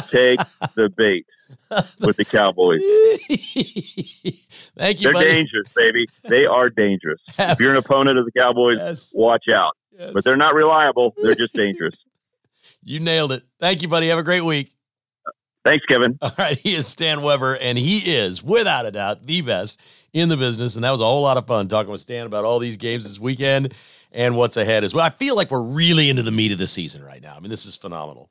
[0.08, 0.40] take
[0.74, 1.26] the bait
[2.00, 2.80] with the Cowboys.
[4.76, 5.04] Thank you.
[5.04, 5.26] They're buddy.
[5.26, 6.06] dangerous, baby.
[6.24, 7.20] They are dangerous.
[7.38, 9.12] if you're an opponent of the Cowboys, yes.
[9.14, 9.72] watch out.
[9.92, 10.12] Yes.
[10.12, 11.14] But they're not reliable.
[11.22, 11.94] They're just dangerous.
[12.82, 13.42] you nailed it.
[13.58, 14.08] Thank you, buddy.
[14.08, 14.72] Have a great week.
[15.64, 16.18] Thanks, Kevin.
[16.22, 16.56] All right.
[16.56, 19.78] He is Stan Weber, and he is, without a doubt, the best
[20.12, 20.74] in the business.
[20.74, 23.04] And that was a whole lot of fun talking with Stan about all these games
[23.04, 23.74] this weekend
[24.12, 25.04] and what's ahead as well.
[25.04, 27.34] I feel like we're really into the meat of the season right now.
[27.36, 28.30] I mean, this is phenomenal.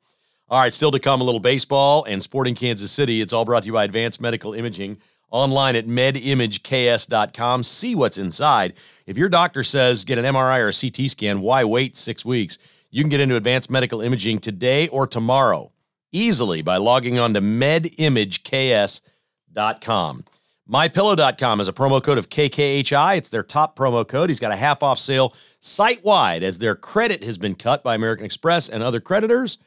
[0.50, 3.20] All right, still to come a little baseball and sporting Kansas City.
[3.20, 4.98] It's all brought to you by Advanced Medical Imaging
[5.30, 7.62] online at medimageks.com.
[7.62, 8.72] See what's inside.
[9.06, 12.58] If your doctor says get an MRI or a CT scan, why wait six weeks?
[12.90, 15.70] You can get into Advanced Medical Imaging today or tomorrow
[16.10, 20.24] easily by logging on to medimageks.com.
[20.68, 23.16] MyPillow.com has a promo code of KKHI.
[23.16, 24.30] It's their top promo code.
[24.30, 27.94] He's got a half off sale site wide as their credit has been cut by
[27.94, 29.58] American Express and other creditors.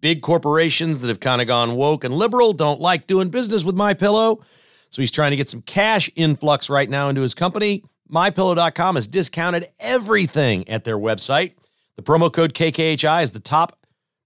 [0.00, 3.74] Big corporations that have kind of gone woke and liberal don't like doing business with
[3.74, 4.40] my pillow.
[4.88, 7.84] So he's trying to get some cash influx right now into his company.
[8.12, 11.54] MyPillow.com has discounted everything at their website.
[11.96, 13.78] The promo code KKHI is the top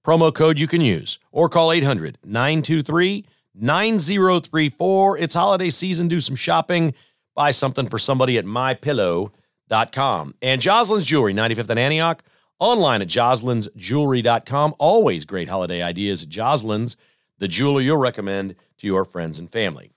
[0.04, 5.18] promo code you can use or call 800 923 9034.
[5.18, 6.08] It's holiday season.
[6.08, 6.94] Do some shopping.
[7.34, 10.34] Buy something for somebody at mypillow.com.
[10.40, 12.22] And Joslin's Jewelry, 95th and Antioch,
[12.58, 14.74] online at joslinsjewelry.com.
[14.78, 16.96] Always great holiday ideas at Joslin's,
[17.38, 19.90] the jeweler you'll recommend to your friends and family.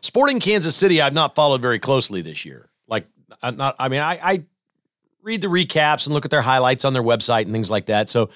[0.00, 2.70] Sporting Kansas City, I've not followed very closely this year.
[2.88, 3.06] Like,
[3.42, 4.44] I'm not, I mean, I, I
[5.22, 8.08] read the recaps and look at their highlights on their website and things like that.
[8.08, 8.30] So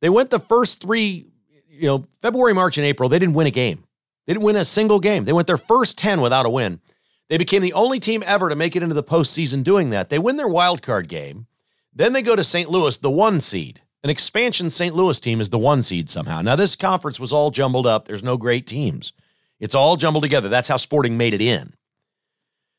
[0.00, 1.26] they went the first three,
[1.68, 3.84] you know, February, March, and April, they didn't win a game.
[4.26, 5.24] They didn't win a single game.
[5.24, 6.80] They went their first 10 without a win.
[7.28, 10.08] They became the only team ever to make it into the postseason doing that.
[10.08, 11.46] They win their wild card game.
[11.92, 12.70] Then they go to St.
[12.70, 13.80] Louis, the one seed.
[14.02, 14.94] An expansion St.
[14.94, 16.40] Louis team is the one seed somehow.
[16.40, 18.06] Now, this conference was all jumbled up.
[18.06, 19.12] There's no great teams.
[19.58, 20.48] It's all jumbled together.
[20.48, 21.74] That's how Sporting made it in.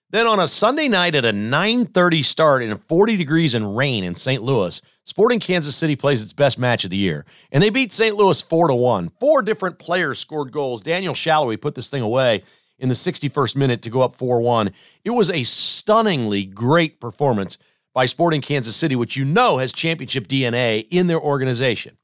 [0.10, 4.14] Then on a Sunday night at a 9:30 start in 40 degrees and rain in
[4.16, 4.42] St.
[4.42, 8.16] Louis, Sporting Kansas City plays its best match of the year, and they beat St.
[8.16, 9.12] Louis 4 to 1.
[9.20, 10.82] Four different players scored goals.
[10.82, 12.44] Daniel Salloi put this thing away
[12.78, 14.74] in the 61st minute to go up 4-1.
[15.06, 17.58] It was a stunningly great performance
[17.94, 21.98] by Sporting Kansas City, which you know has championship DNA in their organization.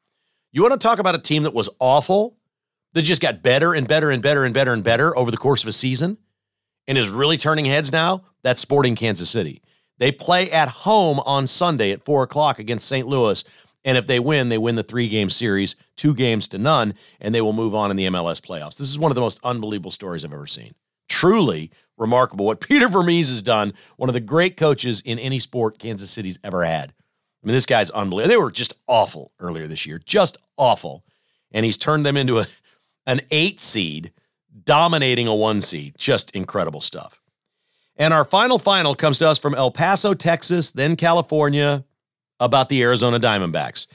[0.51, 2.37] You want to talk about a team that was awful,
[2.93, 5.63] that just got better and better and better and better and better over the course
[5.63, 6.17] of a season?
[6.87, 9.61] and is really turning heads now, that's Sporting Kansas City.
[9.97, 13.07] They play at home on Sunday at 4 o'clock against St.
[13.07, 13.43] Louis.
[13.83, 17.33] And if they win, they win the three game series, two games to none, and
[17.33, 18.77] they will move on in the MLS playoffs.
[18.77, 20.75] This is one of the most unbelievable stories I've ever seen.
[21.09, 25.79] Truly remarkable what Peter Vermes has done, one of the great coaches in any sport
[25.79, 26.93] Kansas City's ever had.
[27.43, 28.29] I mean, this guy's unbelievable.
[28.29, 31.03] They were just awful earlier this year, just awful.
[31.51, 32.47] And he's turned them into a,
[33.05, 34.11] an eight seed
[34.63, 35.95] dominating a one seed.
[35.97, 37.21] Just incredible stuff.
[37.95, 41.83] And our final final comes to us from El Paso, Texas, then California,
[42.39, 43.87] about the Arizona Diamondbacks.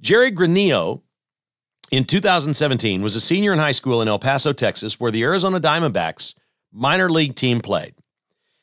[0.00, 1.02] Jerry Granillo
[1.90, 5.60] in 2017 was a senior in high school in El Paso, Texas, where the Arizona
[5.60, 6.34] Diamondbacks
[6.72, 7.94] minor league team played.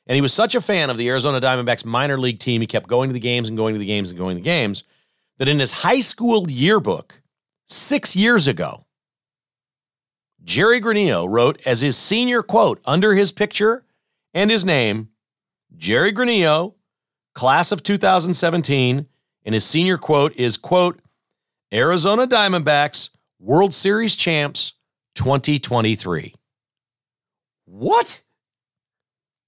[0.07, 2.87] And he was such a fan of the Arizona Diamondbacks minor league team, he kept
[2.87, 4.83] going to the games and going to the games and going to the games,
[5.37, 7.21] that in his high school yearbook
[7.67, 8.83] six years ago,
[10.43, 13.83] Jerry Granillo wrote as his senior quote under his picture
[14.33, 15.09] and his name
[15.75, 16.75] Jerry Granillo,
[17.33, 19.07] class of 2017,
[19.43, 21.01] and his senior quote is quote
[21.73, 24.73] Arizona Diamondbacks World Series champs
[25.15, 26.33] 2023.
[27.67, 28.23] What?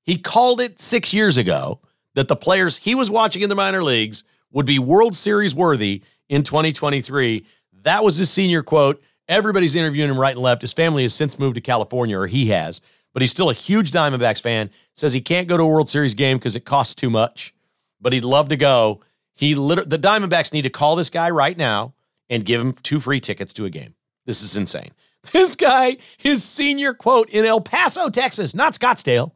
[0.03, 1.80] He called it 6 years ago
[2.15, 6.03] that the players he was watching in the minor leagues would be World Series worthy
[6.28, 7.45] in 2023.
[7.84, 9.01] That was his senior quote.
[9.28, 10.61] Everybody's interviewing him right and left.
[10.61, 12.82] His family has since moved to California, or he has,
[13.13, 14.70] but he's still a huge Diamondbacks fan.
[14.95, 17.53] Says he can't go to a World Series game because it costs too much,
[18.01, 19.01] but he'd love to go.
[19.36, 21.93] He liter- the Diamondbacks need to call this guy right now
[22.30, 23.93] and give him two free tickets to a game.
[24.26, 24.91] This is insane.
[25.32, 29.32] This guy, his senior quote in El Paso, Texas, not Scottsdale,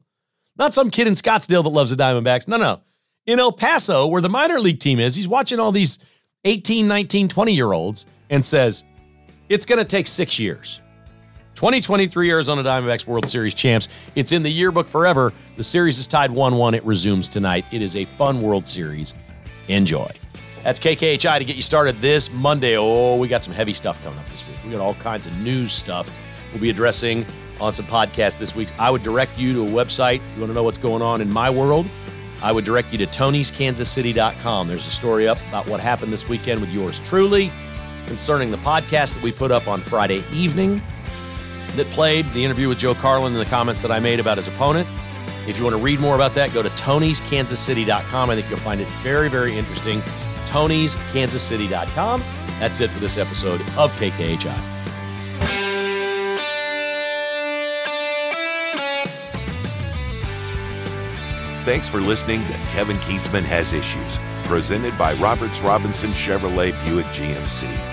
[0.58, 2.48] not some kid in Scottsdale that loves the Diamondbacks.
[2.48, 2.82] No, no.
[3.26, 6.00] In El Paso, where the minor league team is, he's watching all these
[6.46, 8.84] 18, 19, 20 year olds and says,
[9.50, 10.80] It's going to take six years.
[11.56, 13.88] 2023 Arizona Diamondbacks World Series champs.
[14.16, 15.32] It's in the yearbook forever.
[15.56, 16.74] The series is tied 1 1.
[16.74, 17.66] It resumes tonight.
[17.72, 19.14] It is a fun World Series.
[19.68, 20.10] Enjoy.
[20.64, 22.78] That's KKHI to get you started this Monday.
[22.78, 24.58] Oh, we got some heavy stuff coming up this week.
[24.64, 26.10] We got all kinds of news stuff
[26.52, 27.26] we'll be addressing
[27.60, 28.70] on some podcasts this week.
[28.80, 31.22] I would direct you to a website if you want to know what's going on
[31.22, 31.88] in my world.
[32.42, 34.68] I would direct you to Tony'sKansasCity.com.
[34.68, 37.52] There's a story up about what happened this weekend with yours truly
[38.06, 40.82] concerning the podcast that we put up on Friday evening
[41.76, 44.48] that played, the interview with Joe Carlin, and the comments that I made about his
[44.48, 44.88] opponent.
[45.48, 48.30] If you want to read more about that, go to Tony'sKansasCity.com.
[48.30, 50.02] I think you'll find it very, very interesting.
[50.54, 52.24] Tony'sKansasCity.com.
[52.60, 54.74] That's it for this episode of KKHI.
[61.66, 67.93] Thanks for listening to Kevin Kietzman Has Issues, presented by Roberts Robinson Chevrolet Buick GMC.